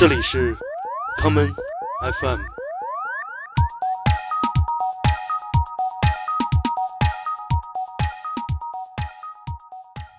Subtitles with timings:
[0.00, 0.56] 这里是
[1.22, 1.52] common
[2.00, 2.40] FM。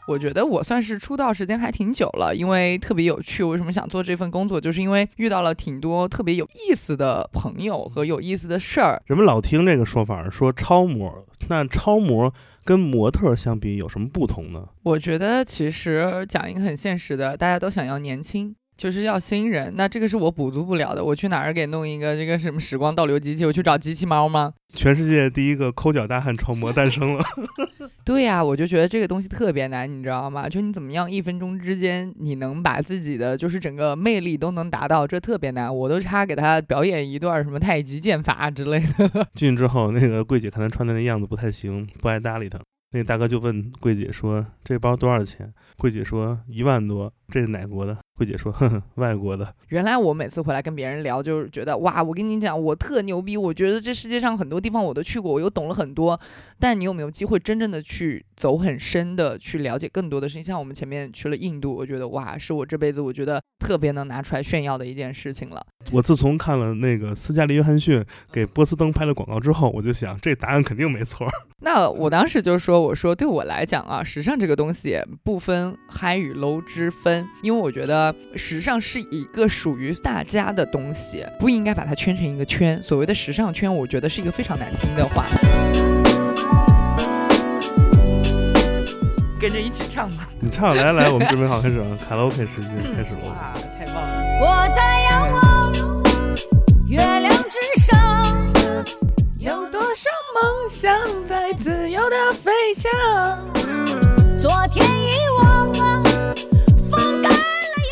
[0.08, 3.44] 我觉得我算是出道时间还挺久了，因为特别有趣。
[3.44, 4.62] 为什么想做这份工作？
[4.62, 9.02] 就是因为遇到了挺多特别有意思的朋友和有意思的事儿。
[9.08, 12.32] 人们老听这个说法，说超模，那超模
[12.64, 14.64] 跟模特相比有什么不同呢？
[14.84, 18.56] 我觉得其实讲一个很现实的，大家都想要年轻。
[18.82, 21.06] 就是要新人，那这个是我补足不了的。
[21.06, 23.46] 我去哪儿给弄一个这个什么时光倒流机器？
[23.46, 24.52] 我去找机器猫吗？
[24.74, 27.24] 全世界第一个抠脚大汉超模诞生了。
[28.04, 30.50] 对呀，我就觉得这个东西特别难，你知道吗？
[30.50, 35.72] 就你怎么样一分钟之间你能把自己的就是整个魅力都能达到，这特别难。
[35.78, 39.28] 我都差给他表演一段什么太极剑法之类的。
[39.36, 42.60] 进去之后，那个柜姐看他穿的那样子不太行，不爱搭理他。
[42.94, 47.98] 那大哥就问柜姐说：“这包多少钱？”柜姐说：“一万多。”这是哪国的？
[48.22, 53.36] 柜姐说：“呵呵，外国的。”原来我每次回来跟别人聊，就是觉得哇，我跟你讲，我特牛逼。
[53.36, 56.20] 我觉得这世界上很多地方我都去过，我又懂了很多。
[56.60, 60.44] 但你有没有机会真正的去走很深的去了解更多的事情？
[60.44, 65.66] 像我们前面去了印度，我觉得哇，是我这辈子我觉得特别能拿出来炫耀的一件事情了。
[65.92, 71.28] 我自从看了那个斯嘉丽·约翰逊给波司登拍了广告之后，我就想这答案肯定没错。
[71.64, 82.82] 那我当时就说：“我说对我来讲啊，时尚这个东西不分嗨与 low 之分。”因为我觉得时尚是一个属于大家的东西，不应该把它圈成一个圈。
[82.82, 85.26] 所谓的时尚圈，我觉得是一个非常难听的话。
[89.40, 90.30] 跟着一起唱吧。
[90.40, 93.30] 你唱，来来，我们准备好开始了，卡拉 OK 时间开始了。
[93.30, 94.40] 哇，太棒了！
[94.40, 95.74] 我在仰望
[96.88, 97.98] 月亮之上，
[99.40, 100.96] 有多少梦想
[101.26, 102.92] 在自由的飞翔？
[104.38, 105.12] 昨天遗
[105.44, 106.11] 忘了。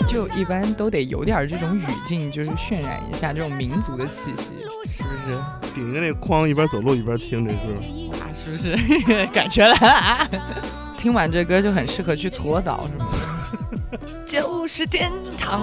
[0.10, 4.54] 就一般都得有点这种语境，就是渲染一下这种民族的气息，
[4.86, 5.38] 是不是？
[5.76, 7.58] 顶着那筐一边走路一边听这歌，
[8.20, 8.76] 啊，是不是
[9.32, 10.28] 感觉来了啊？
[10.98, 13.06] 听完这歌就很适合去搓澡，是吗？
[14.26, 15.62] 就是天堂。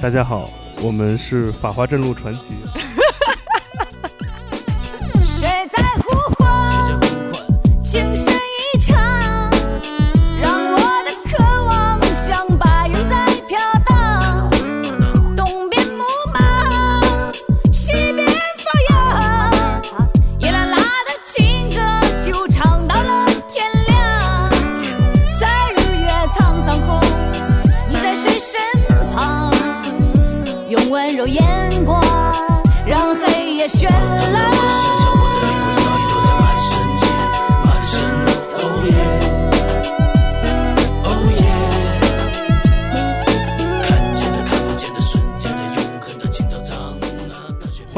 [0.00, 0.48] 大家好，
[0.80, 2.54] 我们是法华镇路传奇。
[5.26, 7.00] 谁在呼唤？
[7.82, 8.32] 情深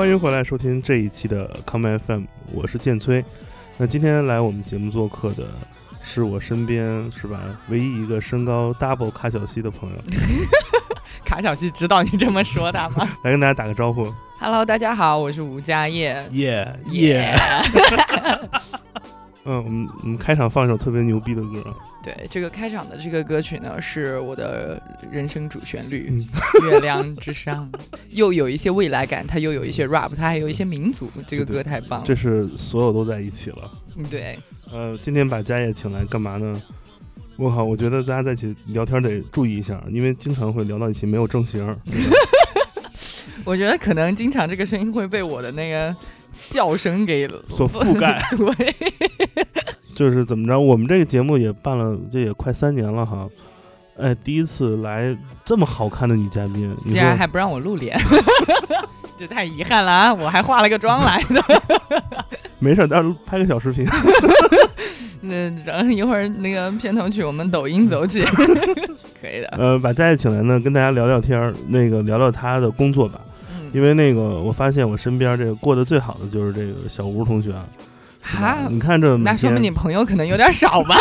[0.00, 2.22] 欢迎回来收听这一期的康麦 FM，
[2.54, 3.22] 我是建崔。
[3.76, 5.48] 那今天来我们节目做客的
[6.00, 7.38] 是我身边是吧，
[7.68, 9.96] 唯一一个身高 double 卡小西的朋友。
[11.22, 13.06] 卡小西知道你这么说他吗？
[13.24, 14.10] 来跟大家打个招呼。
[14.38, 16.26] Hello，大家好，我是吴佳叶。
[16.30, 17.34] 耶耶。
[19.44, 21.74] 嗯，我们我们开场放一首特别牛逼的歌。
[22.02, 24.80] 对，这个开场的这个歌曲呢，是我的
[25.10, 26.14] 人生主旋律，
[26.70, 27.66] 《月亮之上》，
[28.10, 31.10] 又有一些未来感，它又有一些 rap，它还有一些民族。
[31.26, 32.04] 这个歌太棒了。
[32.06, 33.72] 这是所有都在一起了。
[33.96, 34.38] 嗯，对。
[34.70, 36.62] 呃，今天把佳叶请来干嘛呢？
[37.38, 41.66] 我靠，我觉得大家在一起聊天得注意一下，因为经常会聊到一起没有正形。
[43.46, 45.96] 我觉得可能经常这个声音会被我的那个。
[46.32, 48.74] 笑声给所覆 盖，对，
[49.94, 50.58] 就是怎么着？
[50.58, 53.28] 我们这个节目也办了，这也快三年了哈。
[53.98, 57.98] 哎，第一次来这么好看的女嘉宾，竟然还不让我露脸，
[59.18, 60.14] 这太遗憾了啊！
[60.14, 61.44] 我还化了个妆来的。
[62.58, 63.86] 没事，到时候拍个小视频。
[65.22, 68.22] 那整一会儿那个片头曲，我们抖音走起，
[69.20, 69.48] 可以的。
[69.58, 73.20] 呃，把佳佳请来呢，跟大家聊聊天儿，那个聊聊她的工作吧。
[73.72, 77.66] 因为那个，我发现我身边这个过得最好的就是这个小吴同学啊。
[78.68, 80.96] 你看这，那说明你朋友可能有点少吧？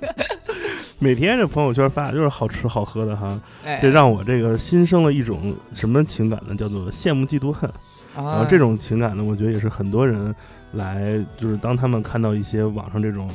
[0.98, 3.40] 每天这朋友圈发的就是好吃好喝的哈，
[3.80, 6.54] 这让我这个心生了一种什么情感呢？
[6.54, 7.70] 叫做羡慕嫉妒恨。
[8.14, 10.34] 然后这种情感呢，我觉得也是很多人
[10.72, 13.30] 来，就是当他们看到一些网上这种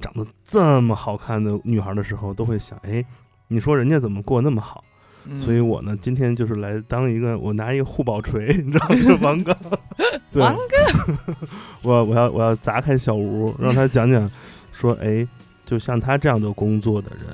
[0.00, 3.04] 长得这么好看的女孩的时候，都会想，哎。
[3.50, 4.84] 你说人家怎么过那么好？
[5.38, 9.18] 所以我呢，今天就是来当一个，我拿一个护宝锤， 你知道吗？
[9.20, 9.56] 王刚，
[10.34, 11.36] 王刚，
[11.82, 14.30] 我我要我要砸开小吴，让他讲讲，
[14.72, 15.26] 说哎，
[15.64, 17.26] 就像他这样的工作的人，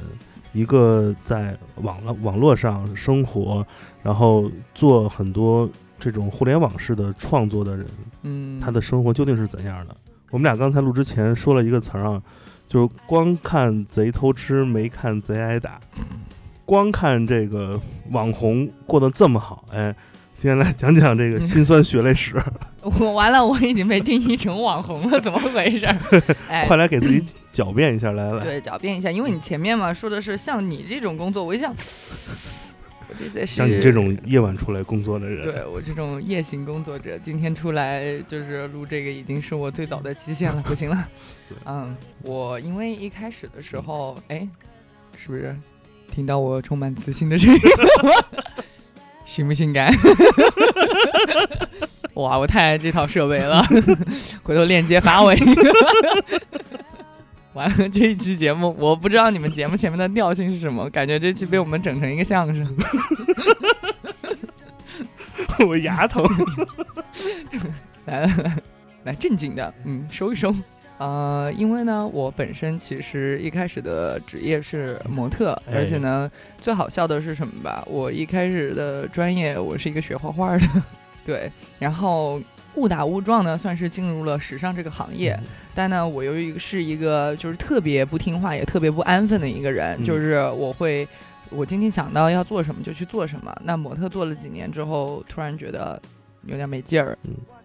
[0.53, 3.65] 一个在网络网络上生活，
[4.03, 5.69] 然后做很多
[6.01, 7.87] 这种互联网式的创作的人，
[8.23, 9.95] 嗯，他的生活究竟是怎样的？
[10.31, 12.21] 我们俩刚才录之前说了一个词儿啊，
[12.67, 15.81] 就是光看贼偷吃，没看贼挨打。
[16.65, 17.81] 光看这个
[18.11, 19.95] 网红过得这么好，哎，
[20.37, 22.37] 今天来讲讲这个 辛酸血泪史。
[22.83, 25.87] 我完了，我已经被定义成网红了，怎么回事？
[26.49, 27.23] 哎，快来给自己
[27.53, 28.45] 狡辩一下，来来。
[28.45, 31.75] 对，狡辩一下，因为你前面嘛说的是像你这种工作，我一想，
[33.47, 41.09] 像你这种夜晚出来工作的人，对我这种夜行工作者，今天出来就是录这个，已经是我最早的极限了，不行了。
[41.65, 44.47] 嗯，我因为一开始的时候，哎，
[45.17, 45.55] 是不是？
[46.11, 48.13] 听到我充满磁性的声音了吗？
[49.25, 49.93] 性不性感？
[52.15, 53.65] 哇，我太爱这套设备了，
[54.45, 55.73] 回头链接发我一个。
[57.55, 62.77] 完了，这一期节目，我不知道你们节目前面的调性是什么，感觉这期被我们整成一个相声。
[65.67, 66.23] 我牙疼。
[68.07, 68.57] 来来
[69.05, 70.55] 来，正经的，嗯，收一收。
[70.99, 77.83] 呃，因为呢，我本身其实一开始的职业是模特，而且呢，最好笑的是什么吧？
[77.89, 80.67] 我一开始的专业我是一个学画画的，
[81.27, 81.51] 对，
[81.81, 82.41] 然后
[82.77, 85.39] 误打误撞呢，算是进入了时尚这个行业。
[85.75, 91.07] 但呢，我由于是一个就是特别不听话，也特别不安分的一个人，就是我会，
[91.51, 93.53] 我今天想到要做什么就去做什么。
[93.65, 96.01] 那模特做了几年之后，突然觉得
[96.47, 97.17] 有点没劲儿，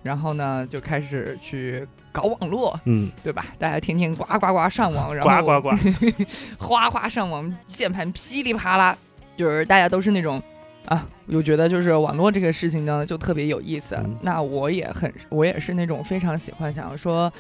[0.04, 1.88] 然后呢，就开始去。
[2.12, 3.46] 搞网络，嗯，对吧？
[3.60, 5.78] 大家天天呱呱呱上网，然后呱呱呱，
[6.58, 8.98] 哗哗上网，键盘噼里啪啦，
[9.38, 10.42] 就是大家都是那种
[10.88, 13.96] 啊，我觉得就是网络这个事情呢，就特别有意思。
[14.22, 17.32] 那我也很，我也是那种非常喜欢，想要说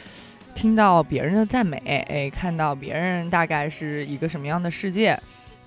[0.54, 1.78] 听到别人的赞美，
[2.08, 5.20] 哎，看到别人大概是一个什么样的世界。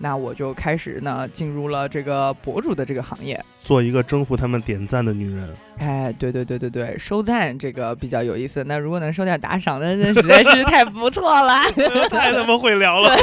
[0.02, 5.49] 那我就开始呢，进入了这个博主的这个行业，做一个征服他们点赞的女人。
[5.78, 8.64] 哎，对对对对对，收赞这个比较有意思。
[8.64, 11.62] 那如果能收点打赏的，那实在是太不错了。
[12.10, 13.16] 太他妈会聊了，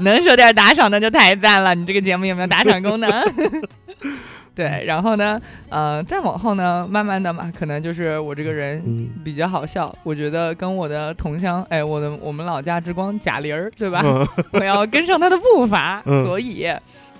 [0.00, 1.74] 能收点打赏的就太赞了。
[1.74, 3.10] 你这个节目有没有打赏功能？
[4.56, 5.38] 对，然后呢，
[5.68, 8.82] 呃，再往后呢，慢慢的嘛，可能就是我这个人
[9.22, 14.02] 比较好笑，我觉得跟我的同乡，哎，我的我们老家之光贾玲儿，对吧？
[14.52, 16.66] 我要跟上她的步伐，所以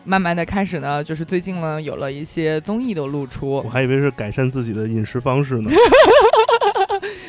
[0.05, 3.57] 慢慢的开始呢，就是最近呢，有了一些综艺的露出。
[3.57, 5.71] 我还以为是改善自己的饮食方式呢。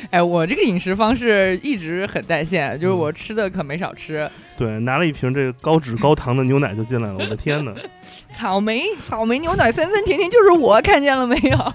[0.09, 4.29] 哎，我这个饮食方式一直很在线，就是我吃的可没少吃。
[4.57, 7.73] 对，拿了一瓶这个高脂高糖的牛奶就进来了，我的天哪！
[8.33, 11.57] 草莓草莓牛奶酸酸甜甜，就是我看见了没有？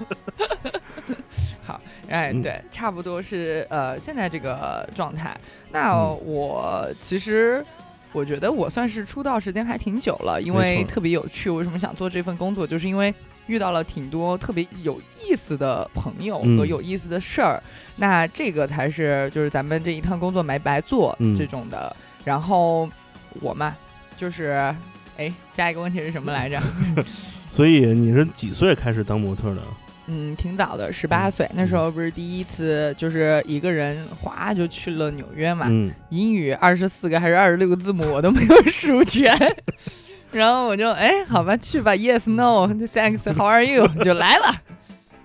[1.64, 5.36] 好，哎，对，差不多是呃现在这个状态。
[5.70, 7.64] 那我其实
[8.12, 11.48] 我觉得我算是出道时间还挺久了，因为特别有趣。
[11.50, 12.66] 为什么想做这份工作？
[12.66, 13.14] 就是因为
[13.46, 17.62] 遇到了挺多特别有意思的朋友和有意思的事儿。
[17.96, 21.94] 那这个才是就是咱们这一趟工作没白做这种的。
[22.24, 22.88] 然后
[23.40, 23.74] 我嘛，
[24.16, 24.74] 就是
[25.16, 26.60] 哎，下一个问题是什么来着？
[27.50, 29.60] 所以你是几岁开始当模特的？
[30.06, 31.48] 嗯，挺早的，十八岁。
[31.54, 35.66] 那时候不是第一次，就是一个人哗就去了纽约嘛。
[35.68, 35.92] 嗯。
[36.08, 39.32] 英语二十四个还是二十六个字母我都没有数全，
[40.32, 43.86] 然后我就哎，好吧，去吧，Yes，No，Thanks，How are you？
[44.02, 44.54] 就来了。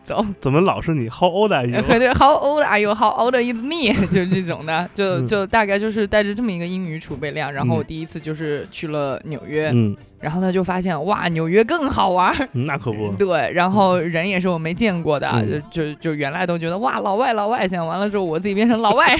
[0.08, 1.82] 走， 怎么老是你？How old are you？
[2.00, 3.94] 对，How old are you？How old is me？
[4.08, 7.52] 就是这种的，就就大概就是带着这么一个英语储备量。
[7.52, 12.34] 然后我第一次就是去了纽约，嗯，然后呢就发现哇，纽约更好玩。
[12.54, 13.14] 那可不。
[13.18, 19.14] 对，然后人也是我没见过的，就就就原来都觉得哇，老外老外，想完了之后我自己变成老外，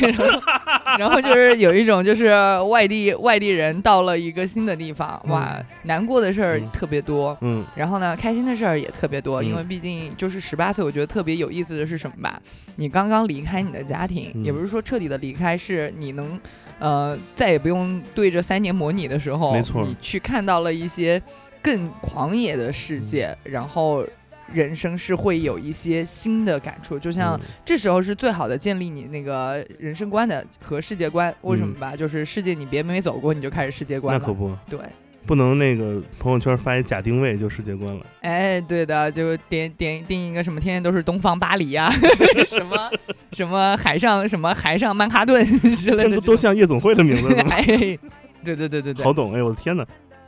[0.98, 2.32] 然后就是有一种就是
[2.70, 5.54] 外地外地人到了一个新的地方，哇，
[5.84, 10.74] 难过的事儿特别多，嗯，然后呢开心的事儿也特别多，因为毕竟就是十八。
[10.84, 12.42] 我觉得特别有意思的是什么吧？
[12.76, 16.40] 你刚刚离开你的家庭，也不是说彻底的离开，是你能，
[16.80, 21.22] 呃，再也不用对着三年模拟的时候，没错，你去看到了一些
[21.62, 24.06] 更狂野的世界，然后
[24.54, 26.98] 人生是会有一些新的感触。
[26.98, 31.34] 就像这时候是最好的建立你那个人生观的和世界观。
[31.42, 31.96] 为什么吧？
[31.96, 34.20] 就是世界你别没走过，你就开始世界观了。
[34.20, 34.80] 那可不，对。
[35.28, 38.06] 不能那个朋友圈发一假定位就世界观了。
[38.22, 41.92] 哎，对的，就点点定一个什么天天都是东方巴黎呀，
[42.48, 42.90] 什么
[43.34, 47.36] 什么海上什么海上曼哈顿之类的，都像夜总会的名字。
[47.52, 47.66] 哎，
[48.44, 49.86] 对对对对对，好懂哎，我的天哪！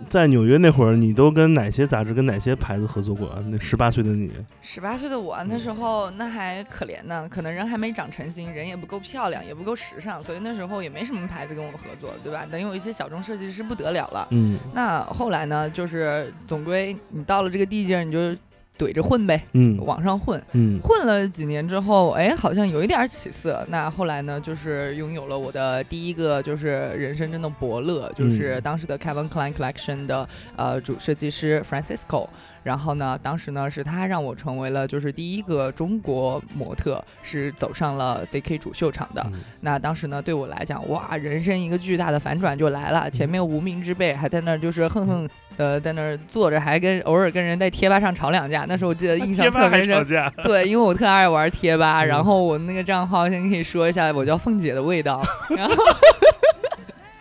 [0.08, 3.44] 在纽约那会儿，你都跟哪些杂志、跟哪些牌子合作过啊？
[3.48, 12.46] 那十八岁的你，十八岁的我那时候那还可怜呢，可能人还没长成型，人也不够漂亮，也不够时尚，所以那时候也没什么牌子跟我合作，对吧？
[12.50, 14.28] 等有一些小众设计师不得了了。
[14.32, 18.36] 嗯，那后来呢，就是总归你到了这个地界，你就。
[18.80, 23.64] 怼着混呗，嗯，网上混，嗯，混了几年之后，哎，好像有一点起色。
[23.70, 32.28] 那后来呢，就是拥有了我的第一个，就是人生中的伯乐，就是当时的 Kevin Klein Collection 的呃主设计师 Francisco。
[32.64, 39.26] 然后呢，当时呢是他让我成为了就是第一个中国模特，是走上了 CK 主秀场的。
[39.62, 43.10] 那当时呢对我来讲，哇，人生一个巨大的反转就来了。
[43.10, 48.66] 前面无名之辈还在那儿就是哼哼的在那儿坐着，还跟偶尔跟人在贴吧上吵两架。
[48.68, 50.06] 那时候我记得印象特别深。
[50.44, 55.22] 对，因为我特爱玩贴吧，然后我那个账号先可以说一下，我叫凤姐的味道。
[55.56, 55.76] 然后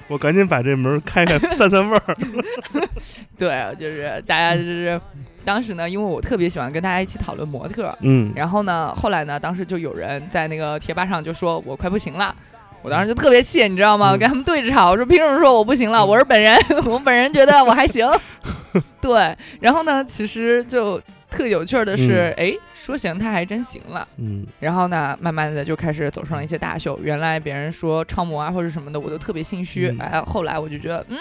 [0.09, 2.17] 我赶紧把这门开开，散散味儿。
[3.39, 5.01] 对，就是大家就是。
[5.49, 12.37] 当时呢，因为我特别喜欢跟大家一起讨论模特，嗯，然后呢，后来呢，当时就有人在那个贴吧上就说我快不行了，
[12.83, 14.11] 我当时就特别气，你知道吗？
[14.13, 16.05] 我跟他们对着吵，我说凭什么说我不行了？
[16.05, 18.07] 我是本人，我本人觉得我还行。
[19.01, 21.01] 对，然后呢，其实就
[21.31, 27.01] 特有趣的是，哎，说行他还真行了，嗯，然后呢，慢慢的就开始走上了一些大秀。
[27.03, 31.17] 原来别人说超模啊或者什么的，我都特别心虚，哎，后来我就觉得，嗯，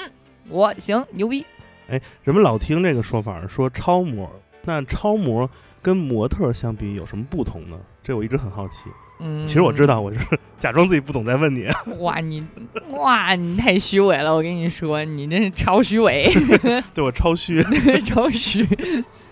[0.50, 1.46] 我行，牛逼。
[1.89, 4.29] 哎，人们老听这个说法，说超模。
[4.63, 5.50] 那超模
[5.82, 7.77] 跟模特相比有什么不同呢？
[8.03, 8.86] 这我一直很好奇。
[9.20, 10.25] 嗯，其实我知道，我就是
[10.60, 11.65] 假装自己不懂在问你。
[12.00, 12.46] 哇，你
[12.89, 14.36] 哇，你太虚伪了！
[14.36, 16.29] 我跟你说，你真是超虚伪。
[16.94, 17.63] 对我超虚，
[18.06, 18.67] 超虚。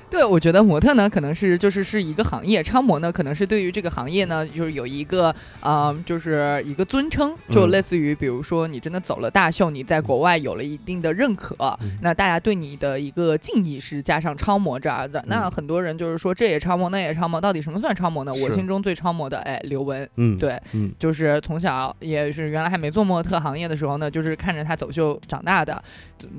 [0.09, 11.55] 对，我觉得模特呢，可能是就是是一个行业，超模呢，可能是对于这个行业呢，就是有一个啊，就是一个尊称，就类似于，比如说你真的走了大秀，你在国外有了一定的认可，
[12.01, 15.23] 那大家对你的一个敬意是加上超模这样的。
[15.27, 18.33] 那很多人就是说这也超模，那也超模，到底什么算超模呢？
[18.33, 25.81] 我心中最超模的，哎，刘雯，嗯，对，嗯，就是从小也是原来还没做模特行业的时候呢，就是看着她走秀长大的。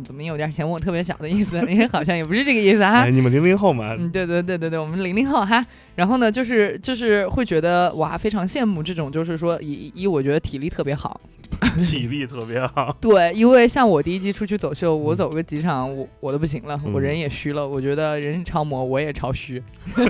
[0.04, 1.58] 怎么有点嫌我特别小的意思？
[1.68, 3.04] 因为好像也不是这个意思哈。
[3.06, 3.94] 你们零零后嘛？
[3.98, 5.64] 嗯，对对对对对，我们零零后哈。
[5.94, 11.18] 然后呢，就是就是会觉得哇，非常羡慕这种，就是说一一，我觉得体力特别好，
[11.78, 12.94] 体力特别好。
[13.00, 17.66] 对，因为像我第一季出去走秀，我走个几场，我我都不行了，我人也虚了。
[17.66, 19.62] 我觉得人是超模，我也超虚。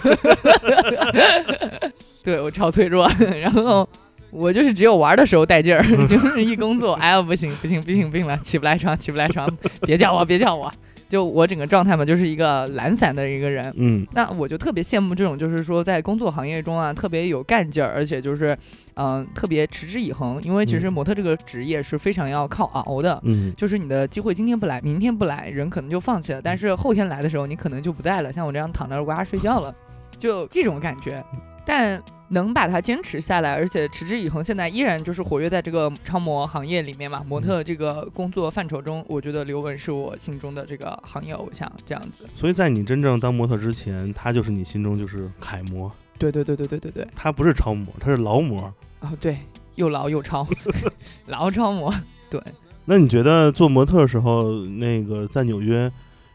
[2.24, 3.08] 对我超脆弱，
[3.40, 3.88] 然后。
[4.32, 9.48] 我就是只有玩的时候带劲儿，就是一工作，哎呀不行不行不行不行了，起不来床起不来床，
[9.82, 10.70] 别叫我别叫我，
[11.16, 13.73] 就我整个状态嘛，就是一个懒散的一个人。
[13.78, 18.54] 嗯，那我就特别羡慕这种，就是说在工作行业中啊，特别有干劲儿，而且就是
[18.96, 20.38] 嗯特别持之以恒。
[20.42, 29.75] 因为其实模特这个职业是非常要靠熬的，嗯，就是你的机会今天不来，明天不来，人可能就放弃了，但是后天来的时候，你可能就不在了，像我这样躺着呱睡觉了，
[30.18, 31.25] 就这种感觉。
[31.64, 31.99] 但
[32.30, 42.28] 能把它坚持下来，而且持之以恒，现在依然就是活跃在这个超模行业里面嘛，模特这个工作范畴中，我觉得刘雯是我心中的这个行业偶像，这样子。
[42.35, 45.88] 所以在你真正当模特之前，他就是你心中就是楷模。
[46.18, 48.73] 对对对对对对对，他不是超模，他是劳模。
[49.00, 49.38] 哦，对，
[49.76, 50.45] 又劳又超，
[51.26, 51.95] 劳超模。
[52.28, 52.42] 对。
[52.87, 55.90] 那你觉得做模特的时候，那个在纽约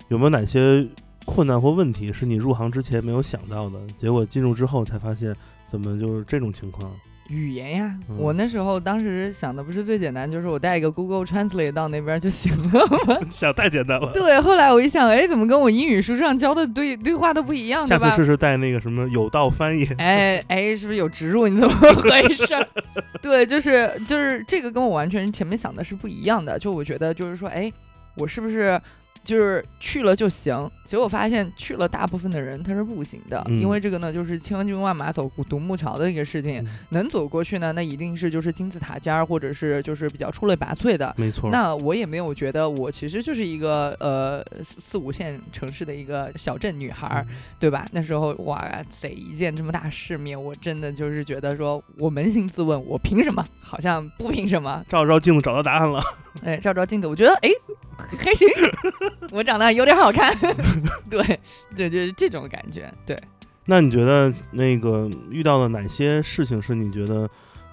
[0.08, 0.88] 有没有哪些
[1.26, 3.80] 困难或问题是你入行之前没有想到的？
[3.98, 5.36] 结果进入之后才发现。
[5.72, 6.92] 怎么就是这种情况？
[7.30, 13.18] 语言呀，我那时候当时想的不是最简单，就是我带一个 Google Translate 到那边就行了吗？
[13.32, 14.12] 想太简单了。
[14.12, 17.88] 对，后来我一想，哎，怎么跟我英语书上教的对对话都不一样？
[17.88, 19.86] 下次试试带那个什么有道翻译。
[19.98, 21.48] 哎哎，是不是有植入？
[21.48, 22.46] 你怎么回事？
[23.24, 26.60] 对，就是就是这个跟我完全前面想的是不一样的。
[26.60, 27.72] 就我觉得就是说，哎，
[28.16, 28.78] 我是不是？
[29.24, 41.14] 就是去了就行，结果发现去了，大部分的人他是不行的，因为这个呢，就是千军万马走独木桥的一个事情，能走过去呢，那一定是就是金字塔尖儿，或者是就是比较出类拔萃的。
[41.18, 41.52] 没错。
[41.52, 47.24] 那我也没有觉得我其实就是一个呃四五线城市的一个小镇女孩，
[47.60, 47.88] 对吧？
[47.92, 53.46] 那时候哇塞，一见这么大世面，我真的就是觉得说我扪心自问，我凭什么？
[53.62, 54.84] 好像不凭什么。
[54.90, 56.02] 照照镜子找到答案了。
[56.44, 57.50] 哎，照照镜子，我觉得哎。
[57.98, 58.48] 还行，
[59.32, 60.36] 我长得有点好看，
[61.10, 61.40] 对，
[61.76, 62.92] 对，就是这种感觉。
[63.06, 63.22] 对，
[63.66, 67.30] 那你觉得那个遇到了哪些事情是你觉得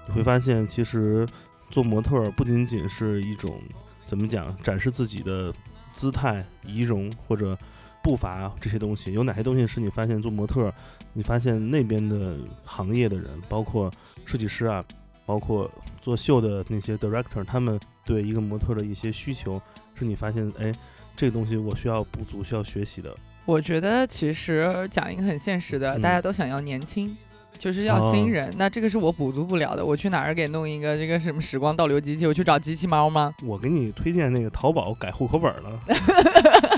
[0.06, 1.26] 你会发现，其实
[1.70, 3.58] 做模特不仅仅是一种
[4.04, 5.52] 怎么讲展示自己的
[5.94, 7.56] 姿态、仪容或者
[8.02, 9.12] 步伐这些东西？
[9.12, 10.72] 有哪些东西是你发现做模特，
[11.12, 13.90] 你发现那边的行业的人，包括
[14.24, 14.84] 设计师啊，
[15.26, 15.70] 包括
[16.00, 19.60] 做秀的那些 director，他们对一个模特的一些需求？
[19.98, 20.72] 是你发现，哎，
[21.16, 23.14] 这个东西我需要补足，需要学习的？
[23.44, 27.16] 我觉得其实讲一个很现实的，大家都想要年轻，
[27.56, 28.54] 就是要新人。
[28.58, 29.84] 那这个是我补足不了的。
[29.84, 32.26] 我去哪儿给弄一个这个什么时光倒流机器？
[32.26, 33.34] 我去找机器猫吗？
[33.42, 35.80] 我给你推荐那个淘宝改户口本了。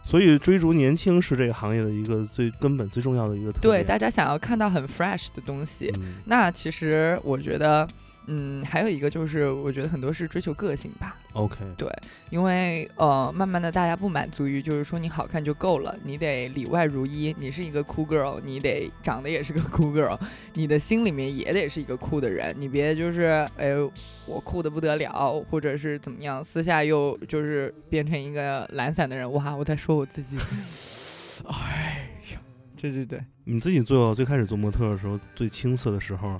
[0.06, 3.62] 所以追逐年轻是这个行业的一个最根本、最重要的一个特点。
[3.62, 5.92] 对，大家想要看到很 fresh 的东西。
[6.26, 7.88] 那其实我觉得。
[8.28, 11.16] 嗯，还有一个就是，我觉得很多是追求个性吧。
[11.34, 11.90] OK，对，
[12.30, 20.18] 因为呃，慢慢的大家不满足于就是说你好看就够了，你得里外如一，你是一个酷 girl，你得长得也是个酷 girl，
[20.54, 23.74] 你的心里面也得是一个酷的人，你别就是哎
[24.26, 29.30] 我酷的不得了，或者是怎么样，私下又就是变成一个懒散的人。
[29.34, 30.38] 哇，我在说我自己。
[31.48, 32.40] 哎呀，
[32.80, 36.40] 对对对，你自己做最开始做模特的时候，最青涩的时候。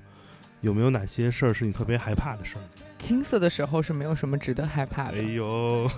[0.64, 2.62] 有没有哪些事儿是你特别害怕的事儿？
[2.98, 5.18] 青涩的时候是没有什么值得害怕的。
[5.18, 5.90] 哎呦，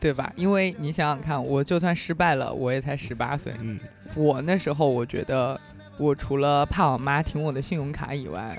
[0.00, 0.32] 对吧？
[0.34, 3.52] 因为你想想看，我就算失败了，我也才十八岁。
[3.60, 3.78] 嗯，
[4.14, 5.60] 我那时候我觉得，
[5.98, 8.58] 我除了怕我妈停我的信用卡以外，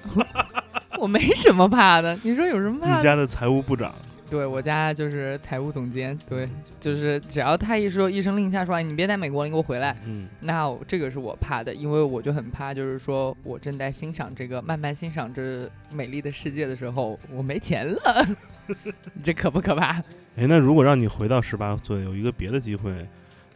[1.02, 2.16] 我没什么怕的。
[2.22, 2.98] 你说有什么怕的？
[2.98, 3.96] 你家的财务部长。
[4.30, 6.48] 对我家就是财务总监，对，
[6.80, 18.28] 就是只要他一说一声令下说，你别在美国了，你给我回来，嗯，那这个是我怕的，因为我就很怕，就是说我正在欣赏这个慢慢欣赏这美丽的世界的时候，我没钱了，
[19.24, 20.02] 这可不可怕？
[20.36, 22.92] 哎，那如果让你回到十八岁，有一个别的机会，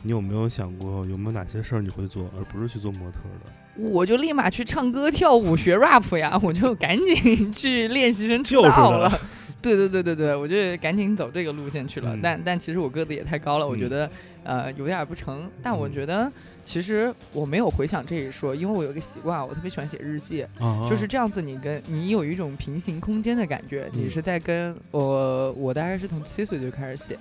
[0.04, 3.52] 你有没有想过有没有哪些事儿你会做，而不是去做模特的？
[3.90, 9.20] 我就立马去唱歌跳舞学 rap 呀，我就赶紧去练习生出道了。
[9.62, 12.18] 对对对对对，我就赶紧走这个路线去了。
[12.22, 14.10] 但但其实我个子也太高了，我觉得
[14.44, 15.50] 呃有点不成。
[15.62, 16.32] 但我觉得
[16.66, 20.46] 其实我没有回想这一说，因为我有个习惯，我特别喜欢写日记，
[20.90, 21.42] 就是这样子。
[21.42, 27.18] 你跟你有一种平行空间的感觉，你是在跟我我大概是从七岁就开始写。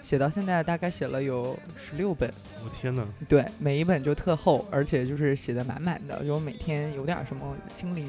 [0.00, 2.32] 写到现在大概写了有十六本，
[2.64, 3.04] 我天哪！
[3.28, 6.24] 对，每一本就特厚，而且就是写的满满的。
[6.24, 8.08] 就每天有点什么心灵，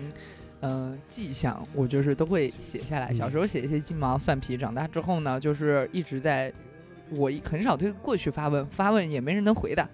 [0.62, 3.14] 嗯，迹象，我就是都会写下来。
[3.14, 6.52] 小时候写一些鸡毛蒜皮，长大之后呢，就是一直在，
[7.12, 9.88] 我很少对过去发问，发问也没人能回答。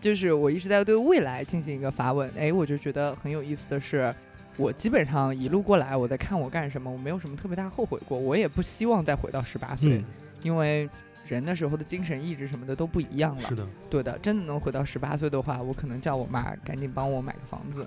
[0.00, 2.30] 就是我一直在对未来进行一个发问。
[2.36, 4.14] 哎，我就觉得很有意思的是，
[4.56, 10.04] 我基本上一路过来，我在看我干什么，我没有什么特别大后悔过，我也不希望再回到十八岁，
[10.42, 10.88] 因为。
[11.30, 17.86] 人的时候的精神意志什么的都不一样了，是的，对的，真的能回到十八岁的话，我可能叫我妈赶紧帮我买个房子。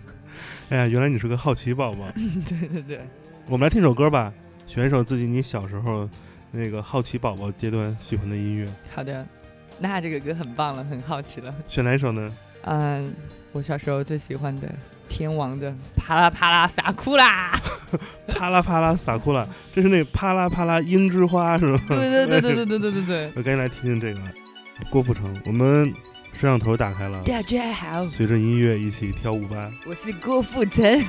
[0.70, 2.10] 哎呀，原来你是个好奇宝宝。
[2.16, 3.00] 对对对，
[3.46, 4.32] 我们来听首歌吧，
[4.66, 6.08] 选一首自己你小时候
[6.50, 8.66] 那个好奇宝宝阶段喜欢的音乐。
[8.94, 9.26] 好的，
[9.78, 11.54] 那这个歌很棒了，很好奇了。
[11.68, 12.34] 选哪一首呢？
[12.62, 13.12] 嗯，
[13.52, 14.72] 我小时候最喜欢的。
[15.10, 17.60] 天王的啪啦啪啦撒库啦，
[18.28, 21.80] 啪啦啪啦撒库啦，这是那啪啦啪啦樱之花是吗？
[21.88, 23.32] 对对对对对对对对对。
[23.36, 24.20] 我赶紧来听听这个
[24.88, 25.92] 郭富城，我们
[26.32, 29.70] 摄像头打开了，大家好，随着音乐一起跳舞吧。
[29.84, 31.04] 我是郭富城。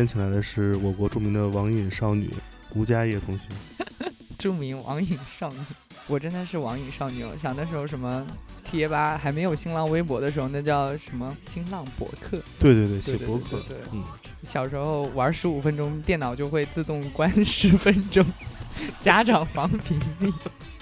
[0.00, 2.30] 今天请来的是我国著名的网瘾少女
[2.70, 3.42] 吴佳叶同学。
[4.38, 5.58] 著名网瘾少女，
[6.06, 7.22] 我真的是网瘾少女。
[7.36, 8.26] 想那时候什么
[8.64, 12.38] 贴吧还没有新浪微博的时候，那叫什么新浪博客。
[12.58, 13.60] 对对对，写博客。
[13.68, 14.02] 对，嗯。
[14.32, 18.24] 小时候玩十五分钟，电脑就会自动关十分钟，
[19.02, 20.32] 家长防屏蔽。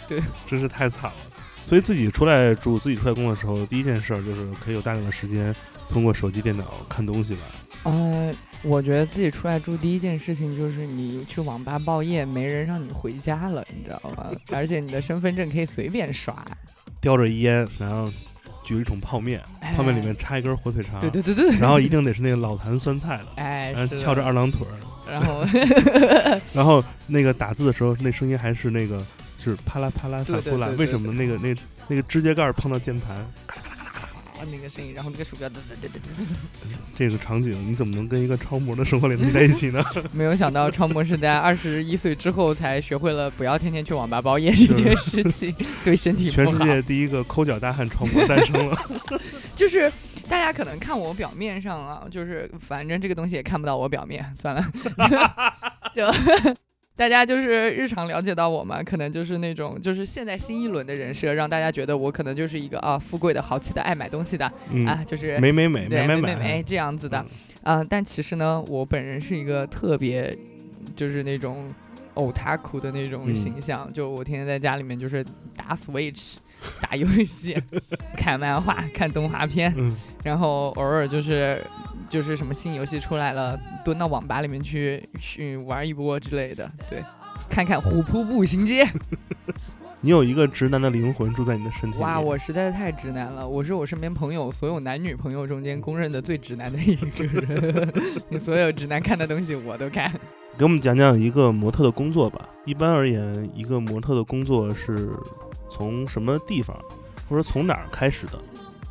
[0.07, 1.17] 对，真是太惨了。
[1.67, 5.53] 所以自己出来住、自己出来工作的时候，第一件事就是可以有大量的时间
[5.91, 7.41] 通过手机、电脑看东西吧。
[7.85, 14.31] 呃，我觉得自己出来住第一件事情就是你去网吧报夜，没人让你回家了，你知道吗？
[14.51, 16.35] 而且你的身份证可以随便刷，
[17.01, 18.11] 叼着烟，然后
[18.65, 19.41] 举一桶泡面，
[19.77, 24.67] 泡面里面插一根火腿肠，对对对对，然后一定得是那个老坛酸菜的，哎，然后翘着二郎腿，
[25.09, 25.45] 然后
[26.53, 28.99] 然后那个打字的时候，那声音还是那个
[29.39, 31.55] 就是啪啦啪啦撒出来，为什么那个那
[31.87, 33.25] 那个指甲盖碰到键盘？
[34.51, 35.49] 那个声音，然后那个鼠标，
[36.97, 39.83] 这个场景你怎么能跟一个超模的生活联系在一起呢？
[40.13, 46.59] 没有想到超模是在二十一岁之后才学会了不要天天去网吧包夜这件事情， 对身体不好。
[46.59, 48.79] 全世界第一个抠脚大汉超模诞生了。
[49.57, 49.91] 就是
[50.29, 54.65] 大家可能看我表面上啊，就是反正这个东西也看不到我表面，算了，
[55.95, 56.05] 就。
[56.99, 64.45] 大家就是日常了解到我嘛，可能就是那种就是现在新一轮的人设，让大家觉得我可能就是一个啊富贵的豪气的爱买东西的
[64.85, 67.25] 啊，就是美美美美美美美这样子的
[67.63, 67.85] 啊。
[67.89, 70.37] 但其实呢，我本人是一个特别
[70.97, 71.73] 就是那种
[72.15, 75.25] 偶他苦的那种形象，就我天天在家里面就是
[75.57, 76.35] 打 Switch、
[76.81, 77.57] 打游戏、
[78.19, 79.73] 看漫画、看动画片，
[80.25, 81.63] 然后偶尔就是。
[82.09, 87.03] 就是什么新游戏出来了，蹲到网吧里面去去玩一波之类的，对，
[87.49, 88.87] 看看虎扑步行街。
[90.01, 92.03] 你有一个直男的灵魂住在你的身体里。
[92.05, 97.93] 哇，我实在是太直男了，我是我身边朋友所有男女朋友中间公认的最直男的一个人。
[98.31, 100.13] 你所有直男看的东西我都看。
[100.57, 102.49] 给我们讲讲一个模特的工作吧。
[102.65, 105.11] 一般而言，一个模特的工作是
[105.69, 106.77] 从什么地方，
[107.29, 108.39] 或者从哪儿开始的？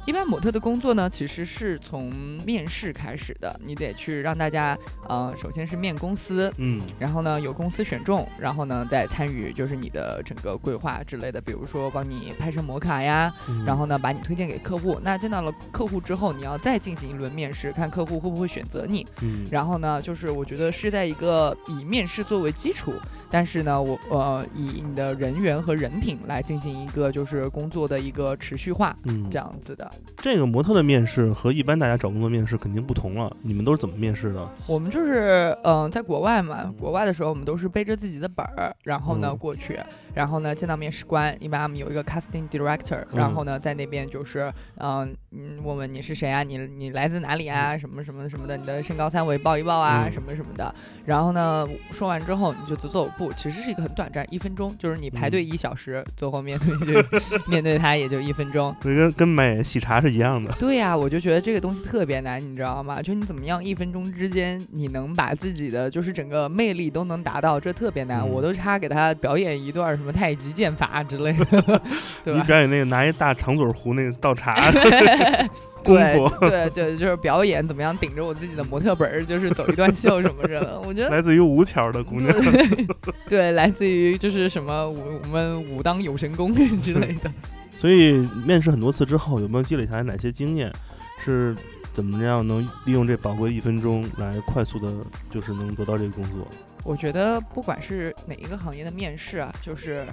[0.08, 2.14] 一般模特的工作呢，其实是从
[2.46, 3.54] 面试开始的。
[3.62, 13.34] 你得去让大家，呃，首先是面公司，嗯，然后呢有公司选中，然后呢再参与就是你的整个规划之类的，比如说帮你拍摄模卡呀，
[13.66, 14.98] 然后呢把你推荐给客户。
[15.04, 19.06] 那见到了客户之后，你要再进行一轮面试，看客户会不会选择你。
[19.20, 22.94] 嗯，然后呢，就是我觉得是在一个以面试作为基础。
[23.30, 29.92] 但是呢，我呃以你的人缘和人品来进行一个就是工作的一个持续化，嗯，这样子的。
[30.18, 33.36] 这个模特的面试和一般大家找工作面试肯定不同了。
[33.42, 34.50] 你们都是怎么面试的？
[34.68, 39.80] 我们就是嗯，在国外嘛，国外的时候我们都是背着自己的本儿，然后呢过去。
[40.18, 50.74] 然后呢，见到面试官，一般我们有一个 casting director，然后呢，在那边就是，嗯嗯，问问你是谁啊，你你来自哪里啊，什么什么什么的，你的身高三围报一报啊，什么什么的。
[51.06, 56.96] 然后呢，说完之后你就走走步，其实是一个很短暂，一分钟，就是你排队一小时，最后面对
[57.48, 60.52] 面对他也就一分钟， 跟跟买喜茶是一样的。
[60.58, 63.00] 对呀，我就觉得这个东西特别难，你知道吗？
[63.04, 68.28] 就你怎么样一分钟之间你能把自己的就是整个魅力都能达到，这特别难。
[68.28, 70.07] 我都差给他表演一段什么。
[70.08, 71.46] 什么太极剑法之类的，
[72.24, 72.40] 对吧？
[72.40, 74.72] 你表演那个拿一大长嘴壶那个倒茶，
[75.84, 80.80] 对对对，就是表演怎么样顶着我自己的模特本儿，就是走一段秀什么的。
[80.86, 82.34] 我觉得来自于吴桥的姑娘，
[83.28, 87.30] 对，来自于就是什么武我们武当有神功 之类的。
[87.78, 90.72] 所以面试很多次之后，有没有积累下来哪些经验？
[91.26, 91.54] 是
[91.98, 96.48] 怎么样能利用这宝贵一分钟来快速的，就是能得到这个工作？
[96.84, 100.06] 我觉得不管是哪一个行业的面试啊，就是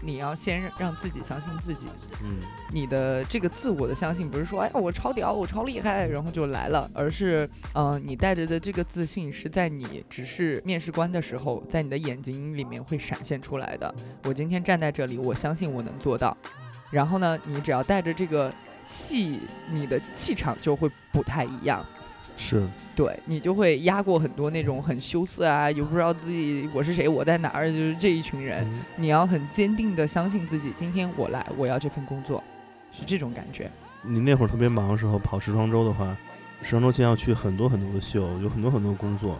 [0.00, 1.88] 你要先让自己相信自己。
[2.22, 2.38] 嗯，
[2.70, 13.92] 你的这个自我的相信不是说哎呀我超屌我超厉害然后就来了，而是嗯你带着的这个自信是在你只是面试官的时候，在你的眼睛里面会闪现出来的。
[14.22, 16.36] 我今天站在这里，我相信我能做到。
[16.88, 18.54] 然后呢，你只要带着这个
[18.86, 21.84] 气，你的气场就会不太一样。
[22.38, 28.66] 是对你就会压过很多那种很羞涩啊，又不知道自己我是谁，我在哪儿，就是这一群人。
[28.96, 32.44] 你要很坚定的相信自己，今天我来，我要这份工作，
[32.92, 33.70] 是这种感觉。
[34.02, 36.14] 你那会儿特别忙的时候跑时装周的话，
[36.62, 39.38] 时装周前要去很多很多的秀，有很多很多工作。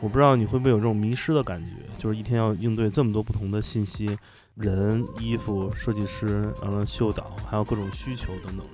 [0.00, 4.16] 我不知道你会不会有这种迷失的感觉，就是一天要应对这么多不同的信息，
[4.54, 8.66] 人、衣服、设计师，完了秀导，还有各种需求等等。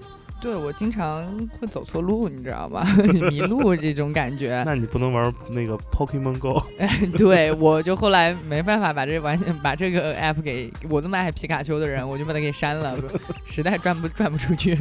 [0.43, 1.25] 对我经常
[1.61, 2.85] 会走错路，你知道吗？
[3.31, 4.61] 迷路这种感觉。
[4.67, 6.61] 那你不能玩那个 Pokemon Go。
[7.17, 12.99] 对，我就后来没办法把这完全把这个 app 给我这么爱皮卡丘的人，我就把它给删了，
[13.45, 14.77] 实在转不转不出去。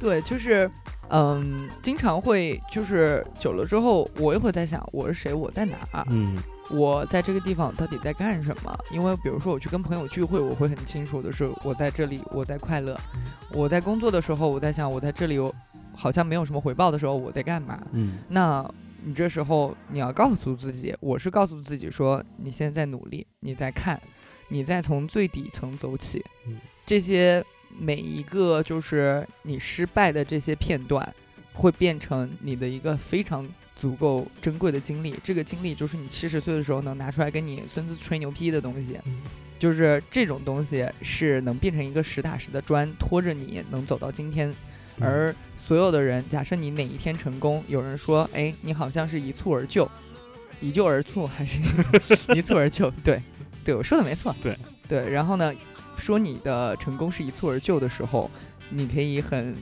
[0.00, 0.70] 对，就是
[1.10, 5.76] 嗯，经常会就是久了之后，我也会在想我是谁，我在哪，
[6.10, 6.36] 嗯，
[6.70, 8.76] 我在这个地方到底在干什么？
[8.92, 12.94] 因为比如说我去跟朋友聚会，我会很清楚的是我在这里，我在快乐；
[13.52, 15.38] 我在工作的时候，我在想我在这里，
[15.94, 17.80] 好像没有什么回报的时候，我在干嘛？
[17.92, 18.68] 嗯，那
[19.02, 24.00] 你这时候你要告诉自己，我是告诉自己说，你现在在努力，你在看，
[24.48, 27.44] 你在从最底层走起，嗯，这些。
[27.76, 31.12] 每一个就是你失败的这些片段，
[31.52, 33.44] 会变成你的一个非常
[33.84, 35.14] 足够珍贵的经历。
[35.22, 38.98] 这个经历就是你七十岁的时候能拿出来跟你孙子吹牛逼的东西，
[39.58, 44.54] 就是这种东西是能变成一个实打实的砖，拖着你能走到今天。
[44.98, 49.86] 而所有的人，假设你哪一天成功，有人说：“哎，你好像是一蹴而就，
[50.62, 51.60] 一蹴而促，还是
[52.34, 53.22] 一蹴而就？”对，
[53.62, 54.34] 对我说的没错。
[54.40, 54.56] 对
[54.88, 55.52] 对，然后呢？
[55.96, 58.28] 说你的成功是一蹴而就的时候，
[58.68, 59.54] 你可以很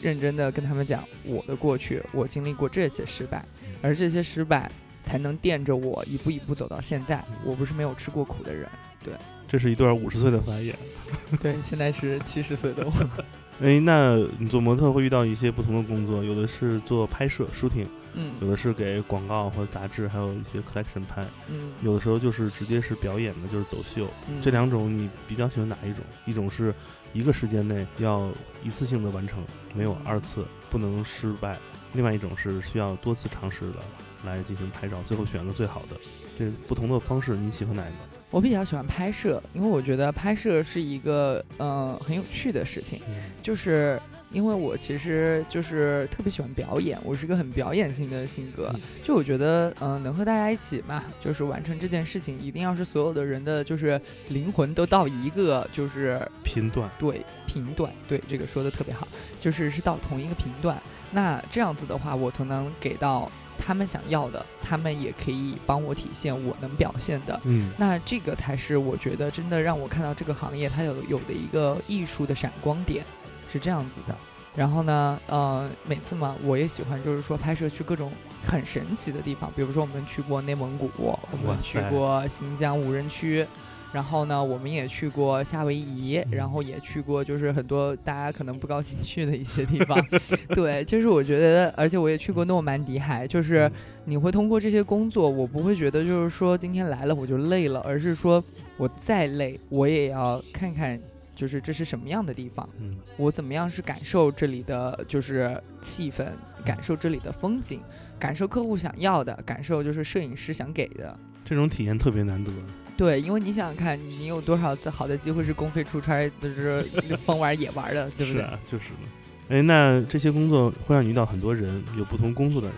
[0.00, 3.44] 认真的跟他们讲我的过去，我经历过这些失败，
[3.84, 4.70] 而这些失败
[5.04, 7.22] 才能垫着我一步一步走到现在。
[7.44, 8.66] 我不是没有吃过苦的人，
[9.02, 9.12] 对。
[9.46, 10.74] 这是一段五十岁的发言。
[11.38, 12.92] 对，现在是七十岁的我。
[13.60, 17.86] 哎，那你做模特会遇到一些不同的工作，有的是做拍摄 shooting。
[18.14, 21.22] 嗯，有的是给广告或者杂志，还有一些 collection 拍。
[21.48, 24.08] 嗯，有的时候就是直接是表演的，就是走秀。
[24.42, 26.02] 这两种你比较喜欢哪一种？
[26.24, 26.74] 一种是
[27.12, 28.28] 一个时间内要
[28.64, 29.44] 一次性的完成，
[29.74, 31.56] 没有二次，不能失败；
[31.94, 33.78] 另外一种是需要多次尝试的。
[34.24, 35.96] 来进行拍照，最后选个最好的。
[36.38, 37.98] 这不同的方式，你喜欢哪一个？
[38.30, 43.00] 我比较喜欢拍摄，因为我觉得拍摄是一个呃很有趣的事情，
[43.42, 44.00] 就是。
[44.32, 48.74] 因为我其实就是特别喜欢表演，我是一个很表演性的性格。
[49.04, 56.90] 就我觉得，嗯，能和大家一起嘛，就是完成这件事情，一定要是所有的人的就是灵魂都到一个就是频段。
[56.98, 59.06] 对，频段，对，这个说的特别好，
[59.40, 60.82] 就是是到同一个频段。
[61.12, 67.40] 那这样子的话，我才能给到他们想要的，他们也可以帮我体现我能表现的。
[67.44, 73.04] 嗯，那这个才是我觉得真的让我看到这个行业它有有的一个艺术的闪光点。
[73.52, 74.16] 是这样子的，
[74.56, 78.10] 然后呢，呃，每次嘛，我也喜欢，就是说拍摄去各种
[78.44, 83.46] 很神奇的地方，比如说我们去过内蒙古，我们去过新疆无人区，
[83.94, 89.96] 然后呢，我们也去过夏威夷，然后也去过就是很多大家可能不高兴去的一些地方。
[90.52, 93.70] 对，就是我觉得，而且我也去过诺曼底海，就是
[94.04, 98.42] 你会通过这些工作，我不会觉得就是说今天来了我就累了，而是说
[98.76, 101.00] 我再累我也要看看。
[101.36, 102.68] 就是这是什么样的地方？
[102.78, 106.28] 嗯，我怎么样是感受这里的就是气氛，
[106.64, 107.80] 感受这里的风景，
[108.20, 111.18] 感受客户想要的，感受就是摄影师想给的。
[111.44, 112.52] 这种体验特别难得。
[112.96, 116.88] 对，因为你想想看，你有多少次好的机会是公费出差，就是
[117.26, 118.42] 疯玩野玩的，对不对？
[118.42, 119.00] 是啊，就是嘛。
[119.48, 122.76] 哎，那这些工作会让你遇到很多人，有不同工作的人，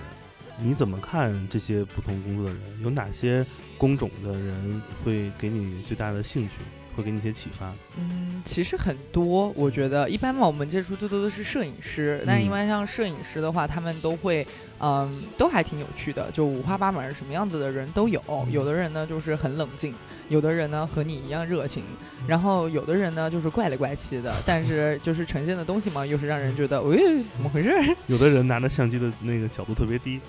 [0.58, 2.82] 你怎么看这些不同工作的人？
[2.82, 3.44] 有哪些
[3.76, 6.54] 工种的人会给你最大的兴趣？
[6.96, 7.70] 会给你一些启发。
[7.98, 12.24] 嗯，其实很多，我觉得一般嘛，我们接触最多的是摄影师。
[12.26, 14.46] 但一般像摄影师的话，他们都会。
[14.80, 18.20] 嗯，都还挺有趣的，就五花八门，什么样子的人都有。
[18.50, 19.94] 有的人呢就是很冷静，
[20.28, 21.82] 有的人呢和你一样热情，
[22.26, 27.70] 然后有的人呢就是怪里怪气的，但是就是呈现的东西嘛，又是让人觉得，喂，怎么回事？
[28.06, 30.20] 有的人拿着相机的那个角度特别低。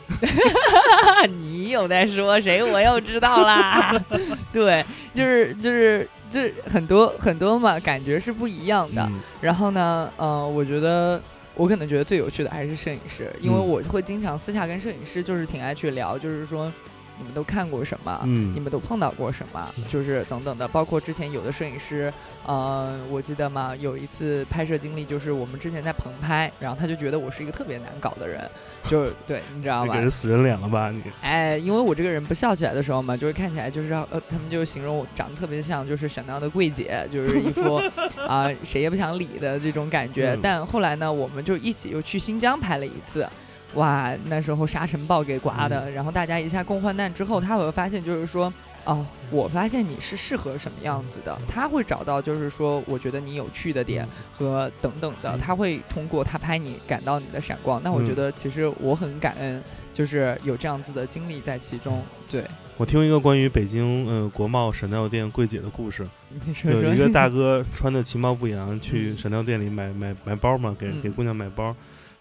[1.40, 2.64] 你有在说谁？
[2.64, 3.94] 我又知道啦。
[4.54, 9.10] 对，就是就是就是很多很多嘛，感觉是不一样的。
[9.42, 11.22] 然后呢，呃，我觉得。
[11.58, 16.72] 我可能觉得最有趣的还是摄影师，因为我会经常私下跟摄影师就是挺爱去聊，就是说
[17.18, 22.12] 你们都看过什么，嗯你们都碰到过什么，就是等等的，包括之前有的摄影师，
[22.46, 28.50] 呃，我记得嘛，有一次拍摄经历就是我们之前在棚拍，然后他就觉得我是一个特别难搞的人。
[28.88, 29.94] 就对， 你知道吗？
[29.94, 31.04] 给人死人脸了吧你？
[31.22, 37.82] 哎，因为我这个人不笑起来的时候嘛，就会看起来就是呃，他们就形容我长得特别像就是闪亮的柜姐，就是一副
[38.26, 40.38] 啊谁也不想理的这种感觉。
[40.42, 43.28] 但后来呢，我们就一起又去新疆拍了一次，
[43.74, 48.52] 哇，那时候沙尘暴给刮的，然后大家一下共患难之后，他会发现就是说。
[48.86, 57.82] 哦，我发现你是适合什么样子的，他会找到就是说，我觉得你有趣的点和等等的，他会通过他拍你感到你的闪光。
[57.84, 62.02] 那我觉得其实我很感恩，就是有这样子的经历在其中。
[62.32, 62.46] 对。
[62.78, 66.08] 我听一个关于北京呃国贸闪料店柜姐的故事，
[66.64, 71.76] 有一个大哥穿的其貌不扬去闪料店里买买买包嘛，给给姑娘买包。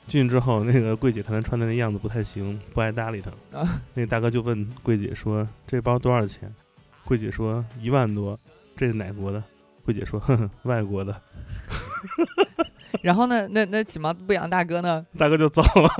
[0.07, 3.31] 进去之后，那个柜姐看他穿的那样子不太行，不爱搭理他。
[3.95, 6.53] 那个大哥就问柜姐说：“这包多少钱？”
[7.05, 8.38] 柜姐说：“一万多。”
[8.77, 9.42] 这是哪国的？
[9.85, 11.21] 柜姐说：“哼哼，外国的。
[13.03, 15.05] ”然后呢，那那起毛不养大哥呢？
[15.16, 15.90] 大哥就走了。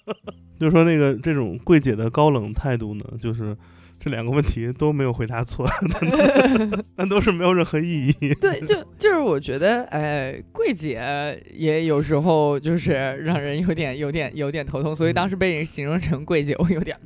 [0.58, 3.56] 就说那个这种柜姐的高冷态度呢，就是
[4.02, 5.68] 这两个问题都没有回答错，
[6.96, 8.34] 但都是没有任何意义。
[8.40, 16.96] 对，就就是我觉得，哎，柜姐也有时候就是让人有点有点有点头痛，所以当时被人形容成柜姐，我有点。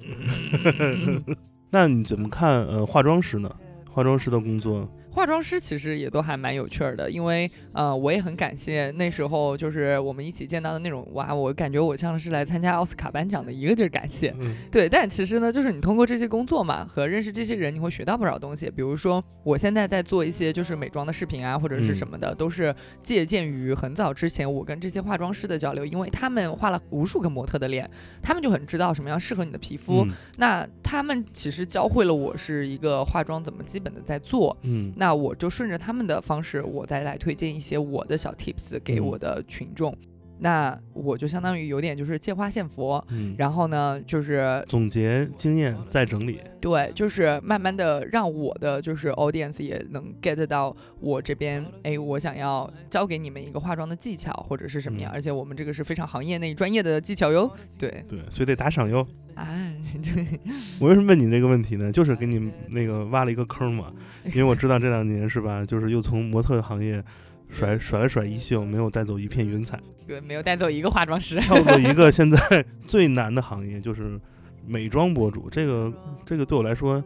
[1.70, 3.50] 那你怎么看呃化妆师呢？
[3.90, 4.88] 化妆师的工作？
[5.14, 14.35] 化妆师其实也都还蛮有趣儿的，因为呃，我也很感谢那时候就是我们一起见到的那种哇，我感觉我像是来参加奥斯卡颁奖的，一个劲儿感谢。
[14.72, 18.68] 对，但其实呢，就是你通过这些工作嘛，和认识这些人，你会学到不少东西。
[18.68, 27.88] 比如说，我现在在做一些就是美妆的视频啊，或者是什么的，都是借鉴于很早之前我跟这些化妆师的交流，因为他们画了无数个模特的脸，
[28.20, 30.05] 他们就很知道什么样适合你的皮肤。
[30.38, 34.57] 那他们其实教会了我是一个化妆怎么基本的在做。
[34.62, 34.92] 嗯。
[34.96, 39.93] 那我就顺着他们的方式，我再来推荐一些我的小 tips 给我的群众。
[40.38, 59.07] 那我就相当于有点就是借花献佛，嗯，然后呢就是总结经验再整理，对，就是慢慢的让我的就是 audience 也能 get 到我这边，哎，我想要教给你们一个化妆的技巧或者是什么样，而且我们这个是非常行业内专业的技巧哟，对对，所以得打赏哟。
[59.35, 60.40] 哎， 对，
[60.81, 61.90] 我为什么问你这个问题呢？
[61.90, 63.87] 就是给你那个挖了一个坑嘛，
[64.27, 67.03] 因为我知道这两年是吧，就是又从模特行业。
[67.48, 69.78] 甩甩了甩衣袖，没有带走一片云彩。
[70.07, 71.38] 对，没有带走一个化妆师。
[71.40, 72.38] 跳过一个 现在
[72.87, 74.20] 最难的行业，就是
[74.66, 75.48] 美妆博主。
[75.50, 75.92] 这个
[76.26, 77.02] 这个对我来说，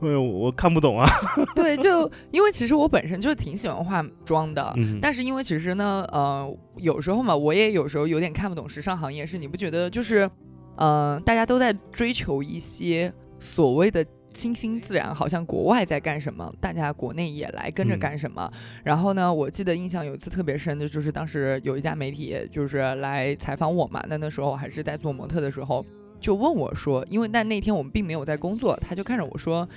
[0.00, 1.06] 我我看不懂啊。
[1.54, 9.26] 对，就因为其实我本身就挺喜欢化妆的，但是因为其实呢，呃，有时候嘛，我也有时候有点看不懂时尚行业。
[9.26, 10.28] 是你不觉得就是，
[10.76, 14.04] 嗯，大家都在追求一些所谓的。
[14.32, 18.50] 清新自然，好像国外在干什么，大家国内也来跟着干什么。
[18.84, 25.84] 然后呢，我记得印象有一次特别深的，就是当时有一家媒体就是来采访我嘛，那那时候还是在做模特的时候，
[26.20, 29.68] 就问我说，因为那那天我们并没有在工作，他就看着我说，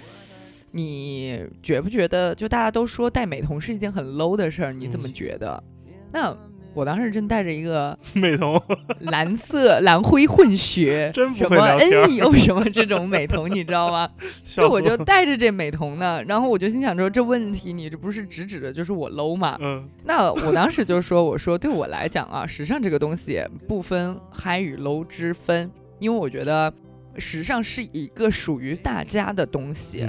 [0.72, 5.63] 你觉不觉得，就大家都说戴美瞳是一件很 low 的事儿，你怎么觉得？
[6.12, 6.38] 那。
[6.74, 8.60] 我当时正带着一个 美瞳，
[9.02, 14.10] 蓝色蓝灰混血， 什么 N E O 什么这种美瞳，你知道吗？
[14.44, 19.58] 就我就带着这美瞳呢，然后我就心想说，这问题你这不是直指的就是我 low 吗？
[19.62, 26.74] 嗯，那我当时就说，我说对我来讲啊，时尚这个东西不分 high 与 low 之分，因为我觉得
[27.18, 30.08] 时尚是一个属于大家的东西。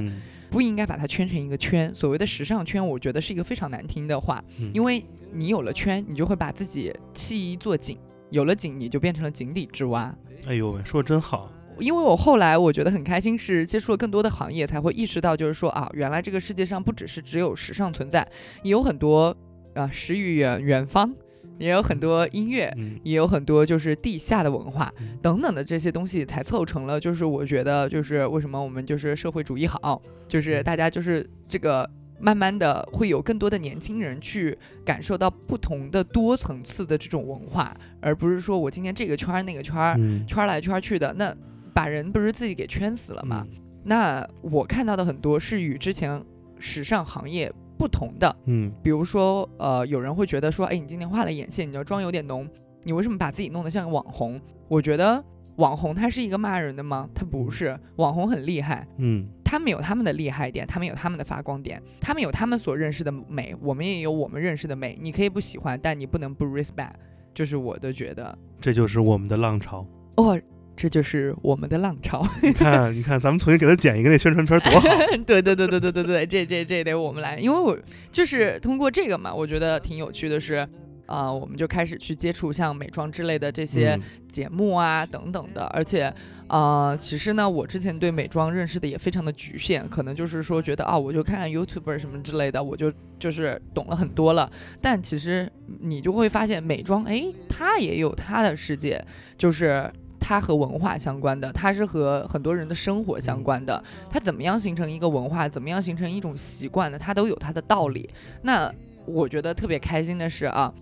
[0.55, 1.93] 不应该把它圈成一个圈。
[1.93, 4.41] 所谓的时尚圈，我觉得是一个非常难听的话，
[4.73, 7.99] 因为你有了圈，你就会把自己弃一做井，
[8.31, 10.15] 有了井，你就变成了井底之蛙。
[10.47, 11.51] 哎呦喂，说的真好。
[11.81, 18.25] 因为我后来我觉得很开心，是接触了更多的行业，才会意识到，就是说啊，原来这个世界上不只是只有时尚存在，
[18.63, 19.37] 也有很多
[19.75, 21.13] 啊，诗与远远方。
[21.59, 26.99] 也有很多音乐，也有很多就是地下的文化等等的这些东西，才凑成了。
[26.99, 31.89] 就是我觉得，就是为什么我们就是社会主义好，就是大家就是这个
[32.19, 41.35] 慢慢的会有更多的年轻人去感受到不同的多层次的这种文化，而不是说我今天这个圈儿那个圈儿圈来圈去的，那
[41.73, 43.47] 把人不是自己给圈死了吗？
[43.85, 46.21] 那我看到的很多是与之前
[46.59, 47.53] 时尚行业。
[47.79, 52.49] 不同的，嗯，比如说，呃，有人会觉得说，哎，你今天画了眼线，你的妆有点浓，
[52.83, 54.41] 你为什么把自己弄得像个网红？
[54.69, 55.23] 我觉得
[55.57, 57.09] 网红他是一个骂人的吗？
[57.15, 64.99] 他不是，网红很厉害，嗯，他们有他们的厉害点，他们有他们的发光点，他们有他们所认识的美，我们也有我们认识的美。
[65.01, 66.93] 你可以不喜欢，但你不能不 respect，
[67.35, 70.41] 就是我的觉得，这就是我们的浪潮哦。
[70.77, 72.27] 这就是我们的浪潮。
[72.43, 74.89] 你看，你看，咱们重新给他剪一个那宣传片多好。
[75.25, 77.79] 对对对对对对对，这这这得我们来，因为我
[78.11, 80.69] 就是通过这个嘛，我觉得挺有趣的是，
[81.07, 86.13] 啊，我们就开始去接触像美妆之类的这些节目啊等等的，而且
[86.49, 94.51] 啊，其实呢，我之前对美妆认识的也非常的局限，可能就是说觉得啊，我就看看 YouTube 什么之类的，我就就是懂了很多了。
[94.83, 95.49] 但其实
[95.81, 99.03] 你就会发现，美妆哎，它也有它的世界，
[99.39, 99.89] 就是。
[100.25, 103.85] 它和文化相关的，它是和很多人的生活相关的。
[104.09, 108.09] 它怎么样形成一个文化，怎么样形成一种习惯的，它都有它的道理。
[108.41, 108.73] 那
[109.05, 110.73] 我觉得特别开心的是啊，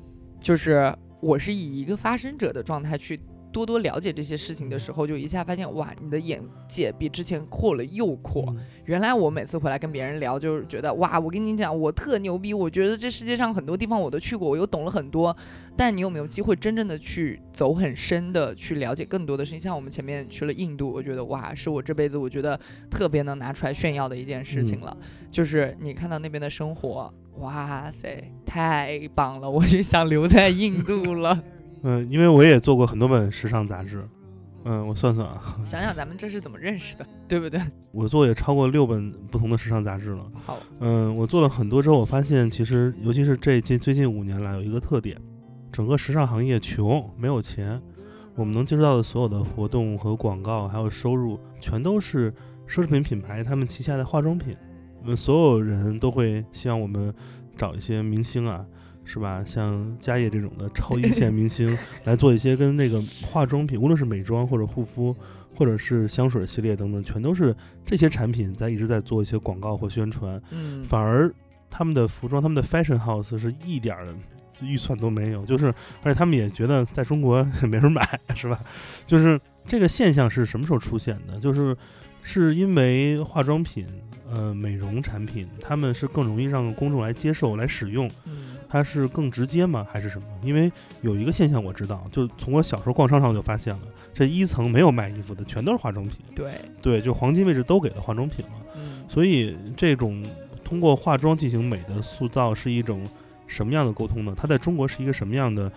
[0.40, 3.18] 就是我是以一个发声者的状态去
[3.52, 8.54] 多多了解这些事情的时候，就一下发现哇，你的眼界比之前阔了又扩。
[8.86, 15.36] 原来我每次回来跟别人聊，就是觉得哇，我跟你讲，我特牛逼，我觉得这世界上很多地方我都去过，我又懂了很多。
[15.76, 19.60] 但你有没有机会真正的去走很深的去了解更多的事情？
[19.60, 22.58] 像我们前面去了印度，我觉得哇，是我这辈子我觉得
[22.90, 24.96] 特别能拿出来炫耀的一件事情了。
[25.30, 27.12] 就是你看到那边的生活。
[27.38, 29.50] 哇塞，太棒了！
[29.50, 31.42] 我就想留在印度了。
[31.82, 34.06] 嗯，因为我也做过很多本时尚杂志。
[34.64, 37.60] 嗯，我算算啊，想想咱们这是怎么认识的， 对不对？
[37.92, 40.24] 我做也超过六本不同的时尚杂志了。
[40.46, 45.20] 好，嗯，我做了很多之后，我发现其实，尤其是这近最近五年来，有一个特点，
[45.72, 47.82] 整个时尚行业穷，没有钱。
[48.36, 52.32] 我们能接触到的所有的活动和广告，还有收入，全都是
[52.68, 54.56] 奢侈品品牌他们旗下的化妆品。
[55.02, 57.12] 我们所有人都会希望我们
[57.56, 58.64] 找一些明星啊，
[59.04, 59.42] 是吧？
[59.44, 65.14] 像嘉业这种的超一线明星 来做一些跟那个化妆品，无论是美妆或者护肤，
[65.54, 70.40] 或者是香水系列等等，全都是这些产品在一直在做一些广告或宣传。
[70.50, 71.32] 嗯，反而
[71.68, 74.14] 他们的服装，他们的 fashion house 是一点儿
[74.60, 75.66] 预算都没有，就是
[76.02, 78.00] 而且他们也觉得在中国 没人买，
[78.34, 78.58] 是吧？
[79.06, 81.38] 就是这个现象是什么时候出现的？
[81.40, 81.76] 就是
[82.22, 83.86] 是因为化妆品。
[84.34, 88.10] 呃，美容产品，他们是更容易让公众来接受、来使用，
[88.72, 89.86] 它是更直接吗？
[89.92, 90.26] 还是什么？
[90.42, 93.82] 因为有一个现象我知道，就从我小时候逛商场就发现了，
[94.14, 96.16] 这一层没有卖衣服的，全都是化妆品。
[96.34, 98.52] 对对，就黄金位置都给了化妆品了。
[98.76, 100.24] 嗯，所以这种
[100.64, 103.06] 通过化妆进行美的塑造是一种
[103.46, 104.34] 什么样的沟通呢？
[104.34, 105.70] 它在中国是一个什么样的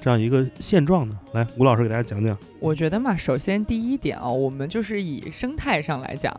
[0.00, 1.20] 这样一个现状呢？
[1.34, 2.34] 来，吴老师给大家讲讲。
[2.60, 6.34] 我觉得嘛，首先第一点啊，我们就是以生态上来讲。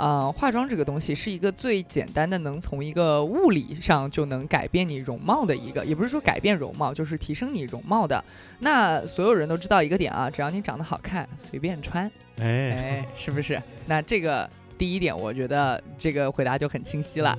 [0.00, 8.24] 呃，化妆这个东西是一个最简单的，能从一个物理上就能改变你容貌的一个，也不是说改变容貌，就是提升你容貌的。
[8.60, 13.62] 那所有人都知道一个点啊，只要你长得好看，随便穿，哎哎，是不是？
[13.84, 14.48] 那这个
[14.78, 17.38] 第一点，我觉得这个回答就很清晰了。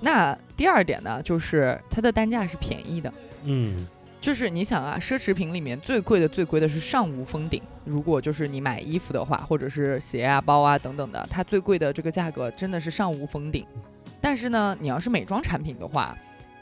[0.00, 3.84] 那第二点呢，就是它的单价是便宜的，嗯。
[4.18, 7.62] 就是你想啊，奢侈品里面最贵的最贵的是上无封顶。
[7.86, 13.64] 如果就是你买衣服的话，或者是鞋啊、包啊等等的，它最贵的这个价格真的是上无封顶。
[14.20, 16.14] 但是呢，你要是美妆产品的话，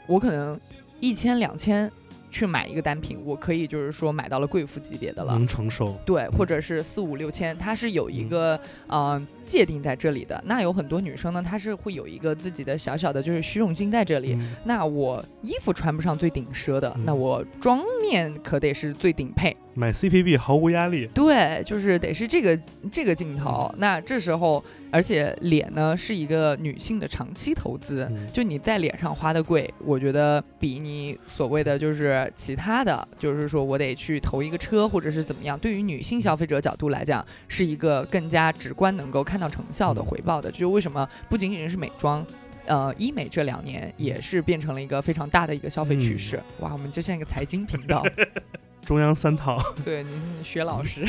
[0.07, 0.57] 我可能
[1.01, 1.91] 一千两千。
[2.31, 5.93] 去买一个单品，我可以就是说买到了贵妇级别的了，能承受。
[6.05, 10.43] 对，或者是四五六千，它是有一个呃界定在这里的。
[10.45, 14.37] 那有很多女生呢，她是会有一个自己的小小的，就是虚荣心在这里。
[14.65, 19.55] 那我衣服穿不上最顶奢的，那我妆面可得是最顶配。
[19.75, 21.07] 买 CPB 毫无压力。
[21.13, 22.59] 对，就是得是这个
[22.91, 23.71] 这个镜头。
[23.77, 24.63] 那这时候。
[24.91, 40.49] 而且脸呢是一个女性的长期投资，就你在脸上花的贵，我觉得比你所谓的就是其他的，就是说我得去投一个车或者是怎么样，对于女性消费者角度来讲，是一个更加直观能够看到成效的回报的。
[40.49, 42.25] 就为什么不仅仅是美妆，
[42.65, 46.41] 呃，医美这两年也是变成了一个非常大的一个消费趋势。
[46.59, 48.03] 哇，我们就像一个财经频道，
[48.85, 49.59] 中央三套。
[49.83, 50.13] 对，您
[50.43, 51.05] 学老师。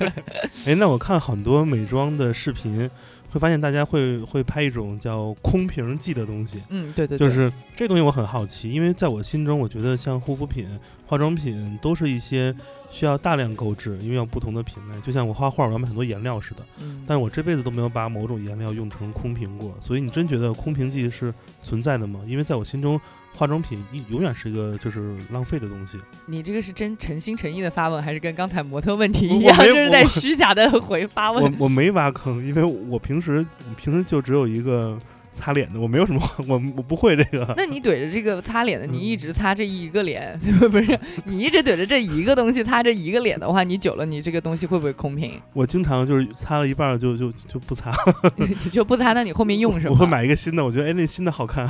[0.66, 2.90] 哎，那我看很多美妆的视频。
[3.30, 10.66] 会发现大家会会拍一种叫空瓶剂的东西，嗯，对对，就是这东西我很好奇，因为在我心中，我觉得像护肤品、
[11.06, 12.54] 化妆品都是一些
[12.90, 22.20] 需要大量购置，因为要不同的品类，就像我画画我要买很多颜料似的，嗯，但是我这辈子都没有把某种颜料用成空瓶过，所以你真觉得空瓶剂是存在的吗？
[22.26, 23.00] 因为在我心中。
[23.34, 25.98] 化妆品永永远是一个就是浪费的东西。
[26.26, 31.44] 你这个是真诚心诚意的发问，还是跟刚才模特问题一样，就是在虚假的回发问？
[31.44, 34.98] 我我没挖坑，因为我平时平时就只有一个。
[35.30, 37.54] 擦脸的我没有什么， 我我不会这个。
[37.56, 40.38] 那你怼着这个擦脸的，你一直擦这一个脸，
[40.70, 40.98] 不是？
[41.24, 45.40] 你一直怼着这一个东西擦这一个脸的话，你久了你这个东西会不会空瓶？
[45.52, 47.92] 我经常就是擦了一半就就就不擦，
[48.36, 49.92] 你 就不擦，那你后面用什么？
[49.92, 51.68] 我会买一个新的，我觉得哎那新的好看。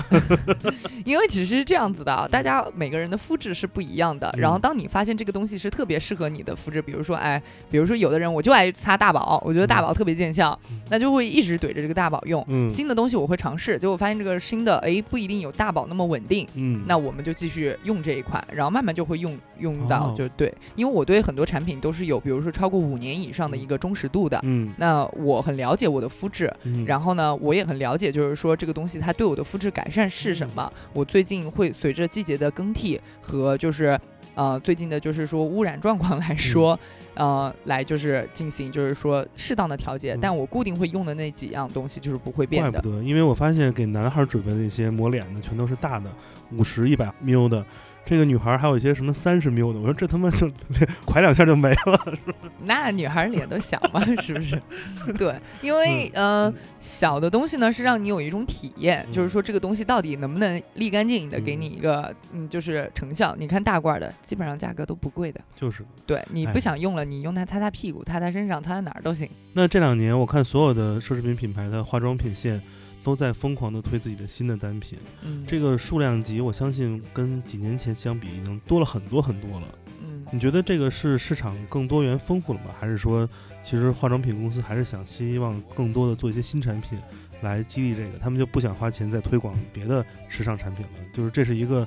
[1.04, 4.32] 因为其实是这样子的啊，大家每个人的肤质是不一样的。
[4.38, 7.40] 然后当你发现这个东西是特别适合你的肤质，比如说哎，
[7.70, 10.58] 比如说有的人我就爱擦大宝，我觉得大宝特别见效，
[10.88, 12.44] 那就会一直怼着这个大宝用。
[12.70, 14.40] 新的东西我会尝试，结果发现这个。
[14.40, 26.53] 新的哎不一定有大宝那么稳定，嗯，那我们就继续用这一款，然后慢慢就会用用到，就对，因为我对很多产品都是有，比如说超过五年以上的一个忠实度的，嗯，那我很了解我的肤质，
[26.86, 34.01] 然后呢，我也很了解，就是说这个东西它对我的肤质改善是什么，我最近会随着季节的更替和就是
[34.34, 36.78] 呃最近的就是说污染状况来说。
[37.14, 42.70] 呃，来就是进行，就是说适当的调节，但我固定会用的那几样东西就是不会变的。
[42.72, 46.11] 怪不得，因为我发现给男孩准备的那些抹脸的全都是大的，
[46.52, 47.64] 五十、一百 ml 的。
[48.11, 50.50] 这个女孩还有一些什么三十缪的，我说这他妈就
[51.06, 52.16] 快两下就没了。
[52.66, 54.61] 那女孩脸都小嘛，是不是？
[55.16, 55.32] 对，
[55.62, 63.36] 因为呃，小的东西呢是让你有一种体验，就是说这个东西到底能不能立竿见影的给你一个嗯，就是成效。
[63.38, 65.40] 你看大罐的，基本上价格都不贵的。
[65.54, 65.84] 就是。
[66.04, 69.30] 对，你不想用了，你用它擦擦屁股，擦擦身上，擦擦哪儿都行。
[69.52, 72.61] 那这两年我看所有的奢侈品品牌的化妆品线。
[73.03, 79.66] 都在疯狂的推自己的新的单品，嗯，这个数量级，我相信跟几年前相比，已经多了很多很多了。
[80.03, 82.66] 嗯，你觉得这个是市场更多元丰富了吗？
[82.78, 83.28] 还是说，
[83.62, 86.98] 其实化妆品公司还是想希望更多的做一些新产品
[87.42, 90.92] 来激励这个，他们就不想花钱再推广别的时尚产品了？
[91.12, 91.86] 就是这是一个。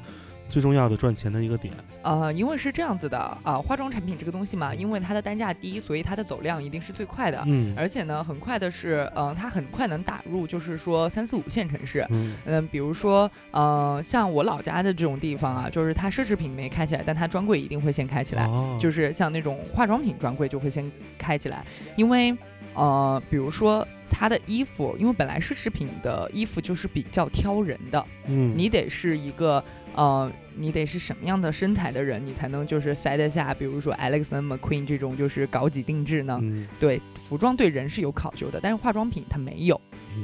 [0.49, 1.73] 最重要的赚钱的一个点，
[2.03, 18.47] 呃，因为是这样子的啊，化妆产品这个东西嘛，因为它的单价低，所以它的走量一定是最快的，嗯，而且呢，很快的是，嗯，它很快能打入，就是说三四五线城市，嗯，嗯，比如说，呃，像我老家的这种地方啊，就是它奢侈品没开起来，但它专柜一定会先开起来，
[18.79, 22.37] 就是像那种化妆品专柜就会先开起来，因为，
[22.73, 23.87] 呃，比如说。
[24.15, 29.63] 它的衣服，因为本来奢侈品的衣服就是比较挑人的，嗯，你得是一个，
[29.95, 36.39] 呃，你得是什么样的身材的人，你才能就是塞得下，比如说 Alexander McQueen 这种就是高级定制呢？
[36.79, 39.79] 对，服装对人是有考究的，但是化妆品它没有，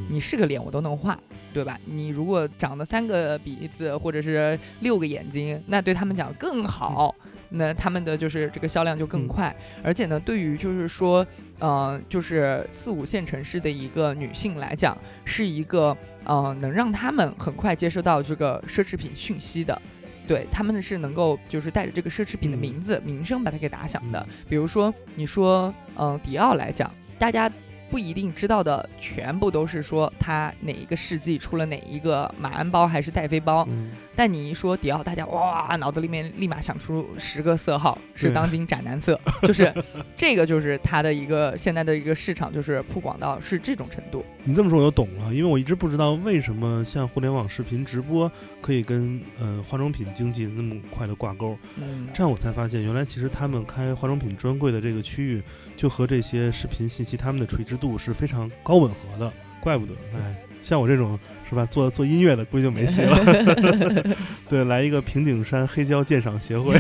[0.09, 1.17] 你是个脸我都能画，
[1.53, 1.79] 对吧？
[1.85, 7.15] 你如果长得三个鼻子或者是六个眼睛，那对他们讲更好。
[7.51, 9.51] 那他们的就是这个销量就更快，
[9.81, 11.25] 而且呢，对于就是说，
[11.57, 19.81] 呃，就是四五线城市的一个女性来讲，是一个呃能让他们很快接收到这个奢侈品讯息的，
[20.29, 24.23] 对他们是能够就是带着这个奢侈品的名字名声把它给打响的。
[24.47, 27.51] 比如说你说，嗯，迪奥来讲，大家
[27.89, 33.67] 不一定知道的全部都是说它哪一个世纪出了哪一个马鞍包还是戴妃包。
[34.15, 39.73] 但你一说迪奥，大家哇，脑子里面立马想出十个色号是当今斩男色， 就是
[40.13, 44.25] 这个就是它的一个现在的一个市场，就是铺广到是这种程度。
[44.43, 48.29] 你这么说我就懂了，因为我一直不知道为什么像互联网视频直播
[48.61, 51.57] 可以跟呃化妆品经济那么快的挂钩。
[51.77, 55.41] 嗯，这样我才发现，原来其实他们开化妆品专柜的这个区域，
[55.77, 61.17] 就和这些视频信息他们的垂直度是非常高吻合的，怪不得哎，像我这种。
[61.49, 61.65] 是吧？
[61.65, 63.17] 做做音乐的估计就没戏了。
[64.47, 66.79] 对，来一个平顶山黑胶鉴赏协会，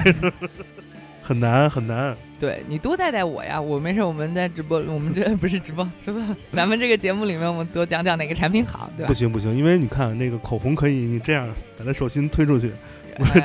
[1.23, 2.15] 很难很难。
[2.39, 4.03] 对你多带带我呀，我没事。
[4.03, 6.37] 我们在直播，我们这不是直播，说错了。
[6.53, 9.07] 咱们这个节目里面，我们多讲讲哪个产品好，对吧？
[9.07, 12.71] 不行不行，因为你看那个口红可以，你这样把它手心推出去，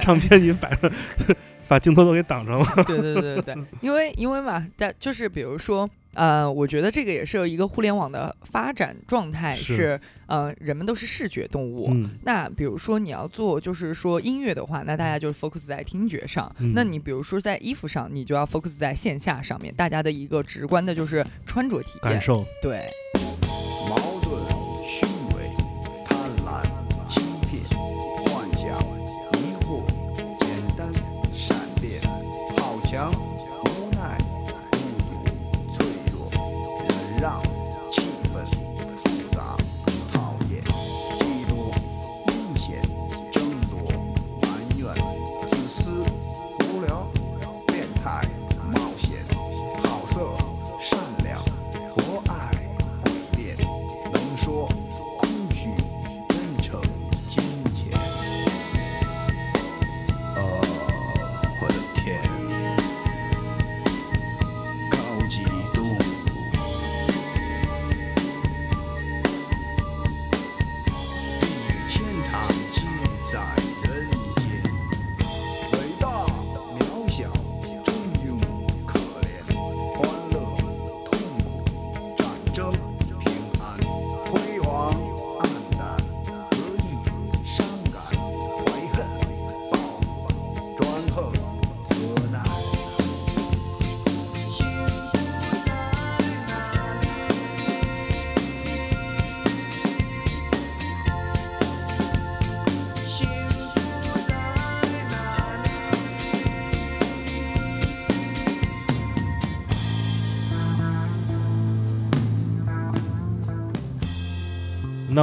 [0.02, 0.92] 唱片你摆上，
[1.66, 2.66] 把镜头都给挡上了。
[2.86, 5.88] 对对对对对，因为因为嘛，但就是比如说。
[6.14, 11.90] 呃，我觉得这个也是一个互联网的发展状态，是呃，人们都是视觉动物。
[12.22, 16.54] 那比如说你要做，就是说音乐的话，那大家就是 focus 在听觉上。
[16.74, 22.44] 那你比如说在衣服上，你就要 focus 在线下上面，大家的一个直观的就是穿着体验感受。
[22.62, 22.84] 对。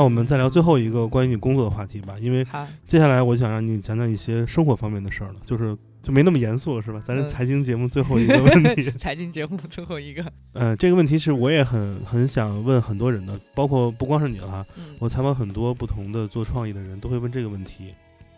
[0.02, 2.44] 那我们再聊最后一个关于你工作的话题吧，因为
[2.88, 7.00] 接下来我想让你讲讲一些生活方面的事儿了，就是就没那么严肃了，是吧？
[7.00, 8.90] 咱是财经节目最后一个问题。
[8.98, 10.26] 财经节目最后一个。
[10.54, 14.66] 呃，这个问题是我也很很想问很多人的，包括不光是你了哈。
[14.98, 17.94] 我采访很多不同的做创意的人都会问这个问题：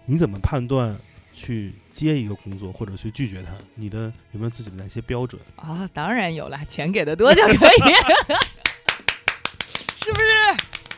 [0.05, 0.93] 你怎么判断
[1.33, 3.53] 去接一个工作或者去拒绝他？
[3.75, 5.89] 你的有没有自己的那些标准啊？
[5.93, 7.57] 当然有了，钱给的多就可以？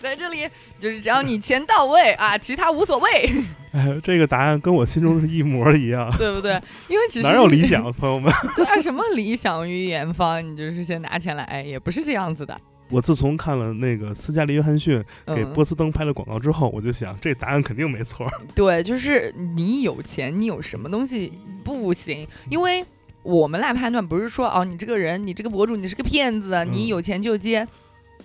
[0.05, 0.47] 在这里
[0.79, 3.09] 就是只要你钱到位啊，其他无所谓。
[3.73, 6.53] 哎，这个答案跟我心中是一模一样，对不对？
[6.87, 8.31] 因为其实哪有理 想，朋友们？
[8.55, 10.41] 对啊，什么理想与远方？
[10.41, 12.57] 你就是先拿钱来，哎，也不是这样子的。
[12.89, 18.25] 我自从看了那个斯嘉丽·约翰逊给波司登拍了广告之后，我就想，这答案肯定没错。
[18.53, 21.33] 对，就是你有钱，你有什么东西
[21.63, 22.25] 不行？
[22.49, 22.85] 因为
[23.23, 27.67] 我们来判断，不是说哦，你这个人，你这个博主，你是个骗子，你有钱就接。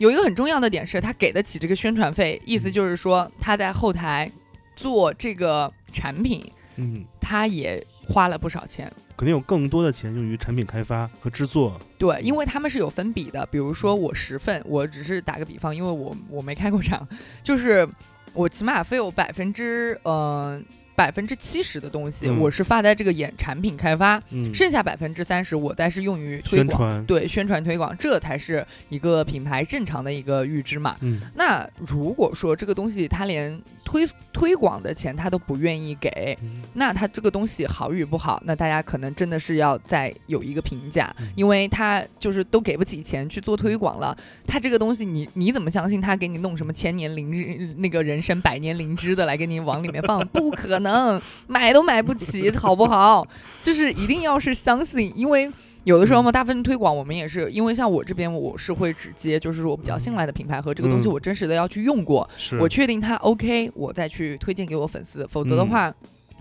[0.00, 4.30] 有一个很重要的点是，他给得起这个宣传费，意思就是说他在后台
[4.74, 6.42] 做这个产品，
[6.76, 11.78] 嗯，他也花了不少钱，肯定有更多的钱用于产品开发和制作。
[11.98, 17.06] 对，因为他们是有分比的，比如说我十份，我只是打个比方，因为我我没开过场，
[17.42, 17.86] 就是
[18.32, 20.64] 我起码费有百分之嗯。
[21.00, 24.22] 百分之七十的东西，我是发在这个眼产品开发，
[24.52, 30.94] 剩下百分之三十我再是用于推广，对宣传推广，这才是一个品牌正常的一个预支嘛。
[31.34, 33.58] 那如果说这个东西它连
[33.90, 36.38] 推推广的钱他都不愿意给，
[36.74, 44.16] 那他这个东西好与不好，那大家可能真的是要再有一个评价，因为他就是都给不起钱去做推广了，
[44.46, 50.24] 他这个东西你你怎么相信他给你弄什么千年灵芝那个人参百年灵芝的来给你往里面放？
[50.28, 53.26] 不可能，买都买不起，好不好？
[53.60, 55.50] 就是一定要是相信，因为。
[55.84, 62.28] 有的时候嘛，大部分推广我们也是，因为像我这边我是会直接，就是说我比较信赖的品牌和这个东西，我真实的要去用过，
[62.60, 65.92] 我确定它 OK，我再去推荐给我粉丝，否则的话。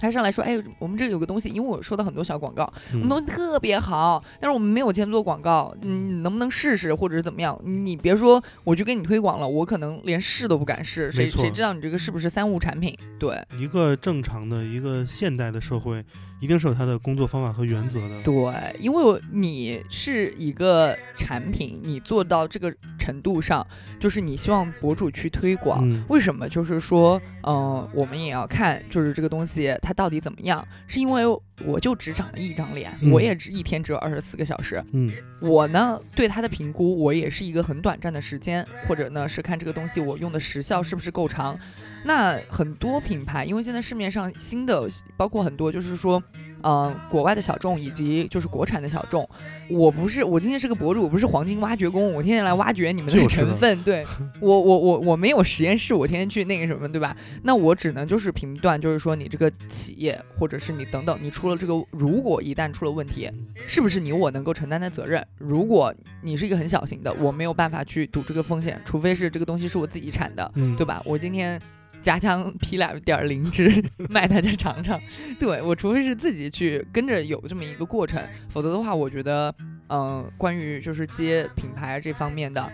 [0.02, 7.60] 他上来说：“哎，我们这有个东西，因为我收到很多小广告，我们东西特别好，但是我们没有钱做广告，你能不能试试，或者是怎么样？
[7.66, 12.98] 你别说我去给你推广了，我可能连试都不敢试，谁谁知道你这个是不是三无产品？
[13.20, 16.02] 对，一个正常的一个现代的社会，
[16.40, 18.22] 一定是有它的工作方法和原则的。
[18.24, 23.66] 对，因为你是一个产品，你做到这个程度上，
[24.00, 26.48] 就是你希望博主去推广，为什么？
[26.48, 30.66] 就是说，嗯，我们也要看，就是这个东西。”它到底怎么样？
[30.88, 31.24] 是因为
[31.66, 34.84] 我就只长了一张脸，我也只一天只有二十四个小时。
[34.94, 41.58] 嗯，我呢对它的评估，我也是一个很短暂的时间，或者呢是看这个东西我用的时效是不是够长。
[42.06, 44.88] 那很多品牌，因为现在市面上新的，
[45.18, 46.22] 包括很多就是说。
[46.64, 49.28] 嗯，国外的小众以及就是国产的小众，
[49.70, 53.82] 我不是，我今天是个博主，我不是黄金挖掘工，我天天来挖掘你们的成分。
[53.84, 54.06] 对
[54.42, 57.16] 我，我，我，我没有实验室，我天天去那个什么，对吧？
[57.44, 63.32] 那我只能就是评断，就是说你这个企业或者是你等等，你出了这个，如果一旦出了问题，
[63.68, 65.26] 是不是你我能够承担的责任？
[65.38, 71.02] 如果你是一个很小型的，我没有办法去赌这个风险，除非是这个东西是我自己产的，对吧？
[71.06, 71.60] 我今天。
[72.02, 75.00] 家乡批两点灵芝 卖大家尝尝，
[75.40, 79.54] 对我除非是自己去跟着有这么一个过程，否则的话，我觉得，
[79.90, 82.72] 嗯，关于就是接品牌这方面的，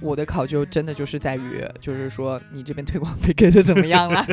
[0.00, 4.26] 我的考究真的就是在于，就是说你这边推广费给的怎么样了？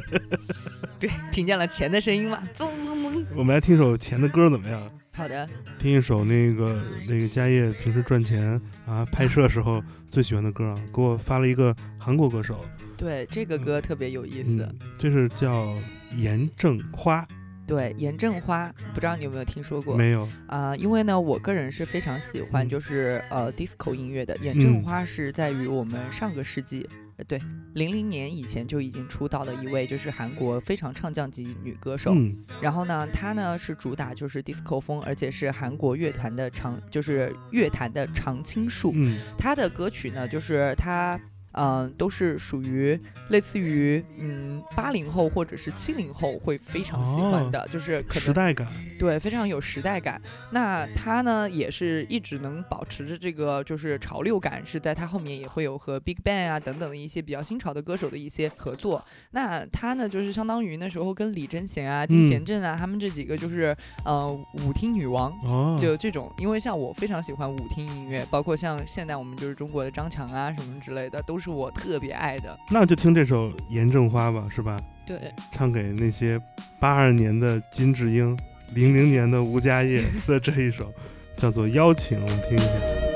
[1.00, 2.41] 对，听见了钱的声音吗？
[3.36, 4.91] 我们来听首钱的歌怎么样？
[5.16, 5.47] 好的，
[5.80, 12.63] 听一首那个那个家业平时赚钱啊拍摄时候 最喜欢的歌啊，给我发了一个韩国歌手。
[12.97, 15.74] 对这个歌特别有意思，这是叫
[16.16, 17.26] 严正花。
[17.68, 19.95] 对严正花，不知道你有没有听说过？
[19.95, 24.38] 没有啊，因为呢，我个人是非常喜欢就是呃 disco 音乐的。
[24.38, 27.39] 严正花是在于我们上个世纪，呃对，
[27.74, 32.13] 零零年以前就已经出道的一位就是韩国非常唱将级女歌手。
[32.61, 38.93] 然后呢，她呢是主打就是 disco 风，而且是韩国乐团的常就是乐坛的常青树。
[39.38, 41.20] 她的歌曲呢就是她。
[41.58, 42.99] 嗯，都是属于
[43.30, 48.68] 类似于嗯八零后或者是七零后会非常喜欢的，就是可能时代感，
[48.99, 50.22] 对，非常有时代感。
[50.51, 59.01] 那他呢，也是一直能保持着这个就是潮流感，是在他后面也会有和 Big Bang 啊等等的一些比较新潮的歌手的一些合作。
[59.32, 65.34] 那他呢，就是相当于那时候跟李贞贤啊、金贤镇啊他们这几个就是呃舞厅女王，
[65.80, 66.30] 就这种。
[66.38, 71.45] 因为像我非常喜欢舞厅音乐，包括像现在我们就是中国的张强啊什么之类的，都是。
[71.46, 74.82] 是我特别爱的，那就听这首《严正花》吧，是吧？
[75.06, 76.41] 对，唱给那些
[76.80, 78.36] 八二年的金智英、
[78.74, 80.91] 零零年的吴佳业的这一首，
[81.38, 83.14] 叫做《邀请》，我们听一下。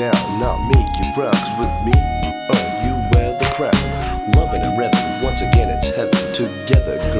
[0.00, 1.12] Down, not make you.
[1.14, 1.92] 'Cause with me,
[2.54, 3.76] oh, you wear the crown.
[4.34, 6.16] Loving and revving, once again it's heaven.
[6.32, 7.19] Together, girl,